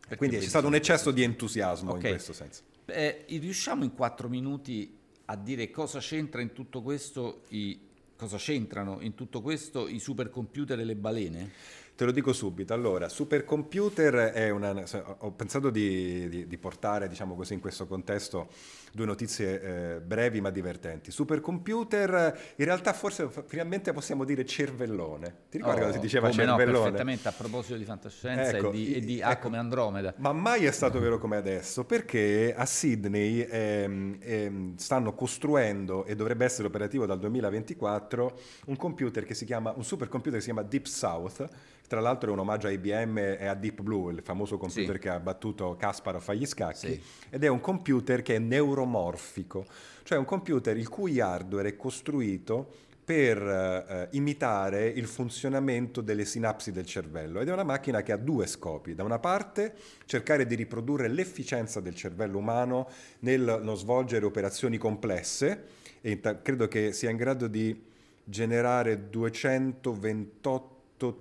Perché 0.00 0.16
Quindi 0.16 0.38
c'è 0.38 0.48
stato 0.48 0.66
un 0.66 0.74
eccesso 0.74 1.10
di 1.10 1.22
entusiasmo 1.22 1.92
okay. 1.92 2.02
in 2.04 2.10
questo 2.10 2.32
senso. 2.32 2.62
Eh, 2.86 3.24
riusciamo 3.28 3.84
in 3.84 3.94
quattro 3.94 4.28
minuti 4.28 5.02
a 5.26 5.36
dire 5.36 5.70
cosa 5.70 5.98
c'entra 6.00 6.40
in 6.40 6.52
tutto 6.52 6.82
questo 6.82 7.42
i, 7.48 7.78
cosa 8.16 8.36
c'entrano 8.36 9.00
in 9.00 9.14
tutto 9.14 9.40
questo 9.40 9.88
i 9.88 9.98
supercomputer 9.98 10.78
e 10.78 10.84
le 10.84 10.96
balene? 10.96 11.52
Te 11.96 12.04
lo 12.04 12.10
dico 12.10 12.32
subito. 12.32 12.74
Allora, 12.74 13.08
supercomputer 13.08 14.32
è 14.32 14.50
una... 14.50 14.74
Ho 15.18 15.30
pensato 15.30 15.70
di, 15.70 16.28
di, 16.28 16.46
di 16.48 16.58
portare, 16.58 17.08
diciamo 17.08 17.36
così, 17.36 17.54
in 17.54 17.60
questo 17.60 17.86
contesto 17.86 18.48
due 18.94 19.06
notizie 19.06 19.60
eh, 19.96 20.00
brevi 20.00 20.40
ma 20.40 20.50
divertenti. 20.50 21.10
Supercomputer, 21.10 22.54
in 22.56 22.64
realtà 22.64 22.92
forse 22.92 23.28
finalmente 23.46 23.92
possiamo 23.92 24.24
dire 24.24 24.46
cervellone. 24.46 25.34
Ti 25.50 25.56
ricordi 25.58 25.80
oh, 25.80 25.84
cosa 25.84 25.94
si 25.94 26.00
diceva 26.00 26.30
cervellone? 26.30 26.70
No, 26.70 26.82
perfettamente, 26.82 27.28
a 27.28 27.32
proposito 27.32 27.76
di 27.76 27.84
fantascienza 27.84 28.56
ecco, 28.56 28.68
e 28.68 28.72
di, 28.72 28.94
e 28.94 29.00
di 29.00 29.18
ecco, 29.18 29.28
A 29.28 29.36
come 29.36 29.58
Andromeda. 29.58 30.14
Ma 30.18 30.32
mai 30.32 30.64
è 30.64 30.70
stato 30.70 31.00
vero 31.00 31.18
come 31.18 31.36
adesso, 31.36 31.84
perché 31.84 32.54
a 32.56 32.66
Sydney 32.66 33.40
ehm, 33.40 34.18
ehm, 34.20 34.76
stanno 34.76 35.12
costruendo, 35.14 36.04
e 36.04 36.14
dovrebbe 36.14 36.44
essere 36.44 36.68
operativo 36.68 37.04
dal 37.04 37.18
2024, 37.18 38.38
un 38.66 38.76
computer 38.76 39.24
che 39.24 39.34
si 39.34 39.44
chiama, 39.44 39.72
un 39.74 39.84
supercomputer 39.84 40.34
che 40.34 40.44
si 40.44 40.52
chiama 40.52 40.62
Deep 40.62 40.86
South, 40.86 41.48
tra 41.86 42.00
l'altro 42.00 42.30
è 42.30 42.32
un 42.32 42.38
omaggio 42.38 42.66
a 42.66 42.70
IBM 42.70 43.18
e 43.18 43.46
a 43.46 43.54
Deep 43.54 43.82
Blue, 43.82 44.12
il 44.12 44.22
famoso 44.22 44.56
computer 44.56 44.94
sì. 44.94 45.00
che 45.00 45.08
ha 45.08 45.20
battuto 45.20 45.76
Kasparov 45.78 46.24
agli 46.28 46.46
scacchi, 46.46 46.88
sì. 46.88 47.00
ed 47.30 47.44
è 47.44 47.48
un 47.48 47.60
computer 47.60 48.22
che 48.22 48.36
è 48.36 48.38
neuromorfico, 48.38 49.66
cioè 50.02 50.18
un 50.18 50.24
computer 50.24 50.76
il 50.76 50.88
cui 50.88 51.20
hardware 51.20 51.70
è 51.70 51.76
costruito 51.76 52.82
per 53.04 53.36
eh, 53.38 54.08
imitare 54.12 54.86
il 54.86 55.06
funzionamento 55.06 56.00
delle 56.00 56.24
sinapsi 56.24 56.72
del 56.72 56.86
cervello 56.86 57.40
ed 57.40 57.48
è 57.48 57.52
una 57.52 57.62
macchina 57.62 58.02
che 58.02 58.12
ha 58.12 58.16
due 58.16 58.46
scopi. 58.46 58.94
Da 58.94 59.02
una 59.02 59.18
parte 59.18 59.74
cercare 60.06 60.46
di 60.46 60.54
riprodurre 60.54 61.08
l'efficienza 61.08 61.80
del 61.80 61.94
cervello 61.94 62.38
umano 62.38 62.88
nel 63.20 63.60
non 63.62 63.76
svolgere 63.76 64.24
operazioni 64.24 64.78
complesse 64.78 65.64
e 66.00 66.18
credo 66.42 66.66
che 66.66 66.92
sia 66.92 67.10
in 67.10 67.18
grado 67.18 67.46
di 67.46 67.92
generare 68.24 69.10
228 69.10 70.73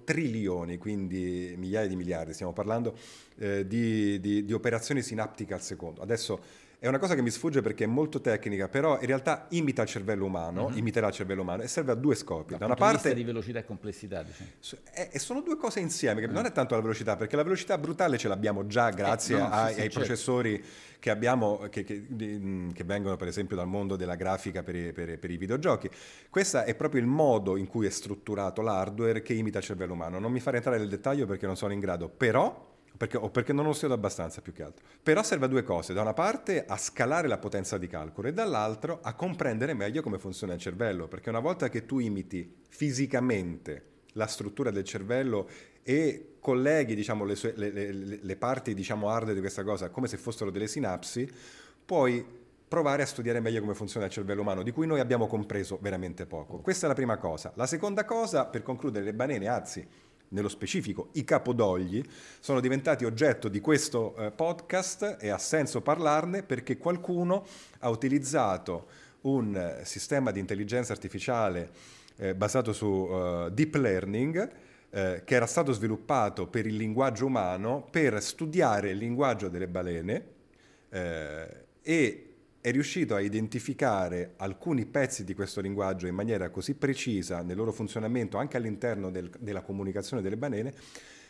trilioni, 0.04 0.78
quindi 0.78 1.56
migliaia 1.58 1.88
di 1.88 1.96
miliardi, 1.96 2.34
stiamo 2.34 2.54
parlando 2.54 2.98
eh, 3.38 3.68
di, 3.68 4.20
di, 4.20 4.46
di, 4.46 4.54
operazioni 4.54 5.02
sinaptiche 5.02 5.54
al 5.54 5.62
secondo. 5.62 6.02
Adesso 6.02 6.42
è 6.84 6.90
una 6.90 7.00
cosa 7.00 7.16
che 7.16 7.22
mi 7.22 7.30
sfugge 7.30 7.62
perché 7.62 7.86
è 7.86 7.88
molto 7.88 8.20
tecnica, 8.20 8.68
però 8.68 9.00
in 9.00 9.06
realtà 9.06 9.46
imita 9.52 9.84
il 9.84 9.88
cervello 9.88 10.26
umano, 10.26 10.68
mm-hmm. 10.68 10.78
imiterà 10.80 11.08
il 11.08 11.14
cervello 11.14 11.42
umano 11.42 11.62
e 11.62 11.70
serve 11.70 11.94
a 11.94 11.96
due 11.96 12.14
scopi. 12.14 12.52
Da, 12.52 12.58
da 12.58 12.66
una 12.66 12.76
parte 12.76 13.14
di 13.14 13.24
velocità 13.24 13.60
e 13.60 13.64
complessità, 13.64 14.22
diciamo. 14.22 14.50
E, 14.94 15.08
e 15.14 15.18
sono 15.18 15.40
due 15.40 15.56
cose 15.56 15.80
insieme, 15.80 16.20
che 16.20 16.28
mm. 16.28 16.34
non 16.34 16.46
è 16.46 16.52
tanto 16.52 16.76
la 16.76 16.82
velocità, 16.82 17.16
perché 17.16 17.38
la 17.38 17.44
velocità 17.44 17.78
brutale 17.78 18.18
ce 18.18 18.28
l'abbiamo 18.28 18.68
già 18.68 18.90
eh, 18.90 18.96
grazie 18.96 19.38
eh, 19.38 19.40
no, 19.40 19.50
ai, 19.50 19.68
sì, 19.68 19.74
sì, 19.76 19.80
ai 19.80 19.86
certo. 19.86 20.00
processori 20.00 20.64
che 21.00 21.10
abbiamo, 21.10 21.68
che, 21.70 21.86
che, 21.86 22.06
che, 22.06 22.84
vengono 22.84 23.16
per 23.16 23.30
esempio 23.30 23.56
dal 23.56 23.68
mondo 23.68 23.96
della 23.96 24.16
grafica 24.16 24.62
per 24.62 24.76
i, 24.76 24.92
per, 24.92 25.18
per 25.20 25.32
i 25.32 25.38
videogiochi. 25.38 25.90
Questo 26.30 26.64
è 26.64 26.76
proprio 26.76 27.00
il 27.00 27.08
modo 27.08 27.56
in 27.56 27.68
cui 27.68 27.86
è 27.86 27.92
strutturato 27.92 28.62
l'hardware 28.62 29.22
che 29.22 29.34
imita 29.34 29.60
il 29.60 29.64
cervello 29.64 29.94
umano. 29.94 30.20
Non 30.20 30.34
mi 30.34 30.42
fare 30.42 30.58
entrare 30.58 30.80
nel 30.80 30.90
dettaglio 30.90 31.26
perché 31.26 31.46
non 31.46 31.56
sono 31.56 31.72
in 31.72 31.80
grado, 31.80 32.10
però 32.10 32.72
perché, 33.04 33.18
o 33.18 33.30
perché 33.30 33.52
non 33.52 33.66
ho 33.66 33.74
studiato 33.74 34.00
abbastanza 34.00 34.42
più 34.42 34.54
che 34.54 34.64
altro. 34.64 34.86
Però 35.02 35.22
serve 35.24 35.46
a 35.46 35.48
due 35.50 35.64
cose, 35.64 35.94
da 35.94 36.02
una 36.02 36.14
parte 36.14 36.64
a 36.66 36.78
scalare 36.78 37.28
la 37.28 37.38
potenza 37.38 37.78
di 37.78 37.88
calcolo 37.88 38.30
e 38.30 38.34
dall'altro 38.34 39.00
a 39.02 39.14
comprendere 39.14 39.74
meglio 39.74 40.02
come 40.02 40.20
funziona 40.20 40.54
il 40.54 40.60
cervello, 40.60 41.08
perché 41.08 41.30
una 41.30 41.40
volta 41.40 41.68
che 41.68 41.86
tu 41.86 42.00
imiti 42.00 42.62
fisicamente 42.70 43.92
la 44.14 44.28
struttura 44.28 44.72
del 44.72 44.86
cervello 44.86 45.50
e 45.82 46.36
colleghi 46.40 46.96
diciamo, 46.96 47.26
le, 47.26 47.36
sue, 47.36 47.54
le, 47.58 47.72
le, 47.72 48.20
le, 48.22 48.36
parti 48.38 48.74
diciamo, 48.74 49.10
hard 49.10 49.34
di 49.34 49.40
questa 49.40 49.64
cosa 49.64 49.90
come 49.90 50.08
se 50.08 50.18
fossero 50.18 50.50
delle 50.50 50.68
sinapsi, 50.68 51.30
puoi 51.86 52.26
provare 52.66 53.04
a 53.04 53.06
studiare 53.06 53.42
meglio 53.42 53.60
come 53.60 53.74
funziona 53.74 54.06
il 54.06 54.12
cervello 54.12 54.42
umano, 54.42 54.64
di 54.64 54.72
cui 54.72 54.88
noi 54.88 55.02
abbiamo 55.02 55.28
compreso 55.28 55.78
veramente 55.82 56.26
poco. 56.26 56.60
Questa 56.60 56.86
è 56.86 56.90
la 56.90 56.96
prima 56.96 57.18
cosa. 57.18 57.52
La 57.56 57.68
seconda 57.68 58.06
cosa, 58.06 58.46
per 58.46 58.64
concludere, 58.64 59.04
le 59.04 59.14
balene, 59.14 59.48
anzi, 59.48 59.86
nello 60.30 60.50
specifico 60.50 61.10
i 61.14 61.24
capodogli, 61.24 62.04
sono 62.40 62.60
diventati 62.60 63.06
oggetto 63.06 63.48
di 63.48 63.60
questo 63.60 64.16
eh, 64.16 64.32
podcast 64.32 65.18
e 65.20 65.30
ha 65.30 65.38
senso 65.38 65.82
parlarne 65.82 66.44
perché 66.44 66.78
qualcuno 66.78 67.46
ha 67.80 67.90
utilizzato 67.90 68.88
un 69.22 69.56
eh, 69.56 69.86
sistema 69.86 70.32
di 70.32 70.40
intelligenza 70.40 70.94
artificiale 70.94 71.72
eh, 72.18 72.36
basato 72.36 72.74
su 72.74 72.86
uh, 72.86 73.50
deep 73.50 73.76
learning 73.76 74.52
eh, 74.92 75.24
che 75.26 75.36
era 75.36 75.48
stato 75.48 75.72
sviluppato 75.72 76.46
per 76.46 76.68
il 76.68 76.76
linguaggio 76.76 77.26
umano 77.26 77.88
per 77.90 78.22
studiare 78.22 78.92
il 78.92 78.98
linguaggio 78.98 79.50
delle 79.50 79.68
balene 79.68 80.26
eh, 80.90 81.66
e 81.82 82.33
è 82.64 82.72
riuscito 82.72 83.14
a 83.14 83.20
identificare 83.20 84.36
alcuni 84.38 84.86
pezzi 84.86 85.26
di 85.26 85.34
questo 85.34 85.60
linguaggio 85.60 86.08
in 86.08 86.16
maniera 86.16 86.50
così 86.50 86.76
precisa 86.76 87.42
nel 87.42 87.58
loro 87.58 87.74
funzionamento 87.74 88.38
anche 88.38 88.56
all'interno 88.56 89.12
del, 89.12 89.30
della 89.38 89.62
comunicazione 89.62 90.22
delle 90.22 90.38
balene 90.38 90.74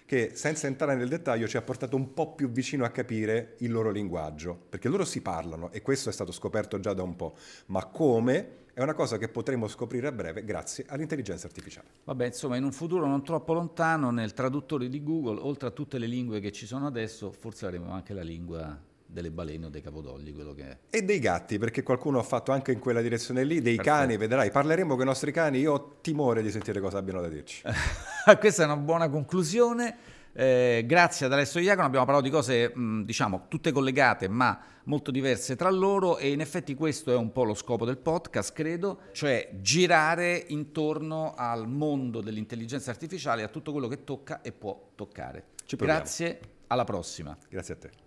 che 0.05 0.33
senza 0.35 0.67
entrare 0.67 0.93
nel 0.93 1.07
dettaglio 1.07 1.47
ci 1.47 1.57
ha 1.57 1.63
portato 1.63 1.95
un 1.95 2.13
po' 2.13 2.35
più 2.35 2.51
vicino 2.51 2.85
a 2.85 2.89
capire 2.89 3.55
il 3.59 3.71
loro 3.71 3.89
linguaggio, 3.89 4.55
perché 4.69 4.89
loro 4.89 5.05
si 5.05 5.21
parlano 5.21 5.71
e 5.71 5.81
questo 5.81 6.09
è 6.09 6.11
stato 6.11 6.31
scoperto 6.31 6.79
già 6.79 6.93
da 6.93 7.01
un 7.01 7.15
po', 7.15 7.35
ma 7.67 7.83
come 7.85 8.65
è 8.75 8.83
una 8.83 8.93
cosa 8.93 9.17
che 9.17 9.27
potremo 9.27 9.67
scoprire 9.67 10.05
a 10.05 10.11
breve 10.11 10.43
grazie 10.45 10.85
all'intelligenza 10.87 11.47
artificiale. 11.47 11.87
Vabbè, 12.03 12.27
insomma, 12.27 12.57
in 12.57 12.63
un 12.63 12.71
futuro 12.71 13.07
non 13.07 13.23
troppo 13.23 13.53
lontano, 13.53 14.11
nel 14.11 14.33
traduttore 14.33 14.87
di 14.87 15.01
Google, 15.01 15.39
oltre 15.39 15.69
a 15.69 15.71
tutte 15.71 15.97
le 15.97 16.05
lingue 16.05 16.39
che 16.39 16.51
ci 16.51 16.67
sono 16.67 16.85
adesso, 16.85 17.31
forse 17.31 17.65
avremo 17.65 17.91
anche 17.91 18.13
la 18.13 18.21
lingua 18.21 18.91
delle 19.13 19.31
balene 19.31 19.67
o 19.67 19.69
dei 19.69 19.81
capodogli, 19.81 20.33
quello 20.33 20.53
che 20.53 20.63
è. 20.63 20.77
E 20.89 21.03
dei 21.03 21.19
gatti, 21.19 21.57
perché 21.57 21.83
qualcuno 21.83 22.19
ha 22.19 22.23
fatto 22.23 22.51
anche 22.51 22.71
in 22.71 22.79
quella 22.79 23.01
direzione 23.01 23.43
lì, 23.43 23.61
dei 23.61 23.75
Perfetto. 23.75 23.95
cani, 23.97 24.17
vedrai, 24.17 24.51
parleremo 24.51 24.95
con 24.95 25.03
i 25.03 25.07
nostri 25.07 25.31
cani, 25.31 25.59
io 25.59 25.73
ho 25.73 25.97
timore 26.01 26.41
di 26.41 26.51
sentire 26.51 26.81
cosa 26.81 26.97
abbiano 26.97 27.21
da 27.21 27.29
dirci. 27.29 27.61
Questa 28.39 28.63
è 28.63 28.65
una 28.65 28.77
buona 28.77 29.07
conclusione. 29.09 29.95
Eh, 30.35 30.83
grazie 30.87 31.27
ad 31.27 31.33
Alessio 31.33 31.59
Iacono 31.59 31.85
abbiamo 31.85 32.05
parlato 32.05 32.27
di 32.27 32.33
cose 32.33 32.75
mh, 32.75 33.03
diciamo 33.03 33.45
tutte 33.49 33.71
collegate 33.71 34.27
ma 34.27 34.59
molto 34.85 35.11
diverse 35.11 35.55
tra 35.55 35.69
loro 35.69 36.17
e 36.17 36.31
in 36.31 36.41
effetti 36.41 36.73
questo 36.73 37.11
è 37.11 37.15
un 37.15 37.31
po' 37.31 37.43
lo 37.43 37.53
scopo 37.53 37.85
del 37.85 37.97
podcast 37.97 38.51
credo, 38.51 39.01
cioè 39.11 39.51
girare 39.61 40.43
intorno 40.47 41.35
al 41.37 41.67
mondo 41.67 42.19
dell'intelligenza 42.21 42.89
artificiale 42.89 43.43
a 43.43 43.47
tutto 43.47 43.71
quello 43.71 43.87
che 43.87 44.03
tocca 44.03 44.41
e 44.41 44.51
può 44.51 44.89
toccare. 44.95 45.49
Grazie, 45.77 46.39
alla 46.67 46.83
prossima. 46.83 47.37
Grazie 47.47 47.73
a 47.75 47.77
te. 47.77 48.02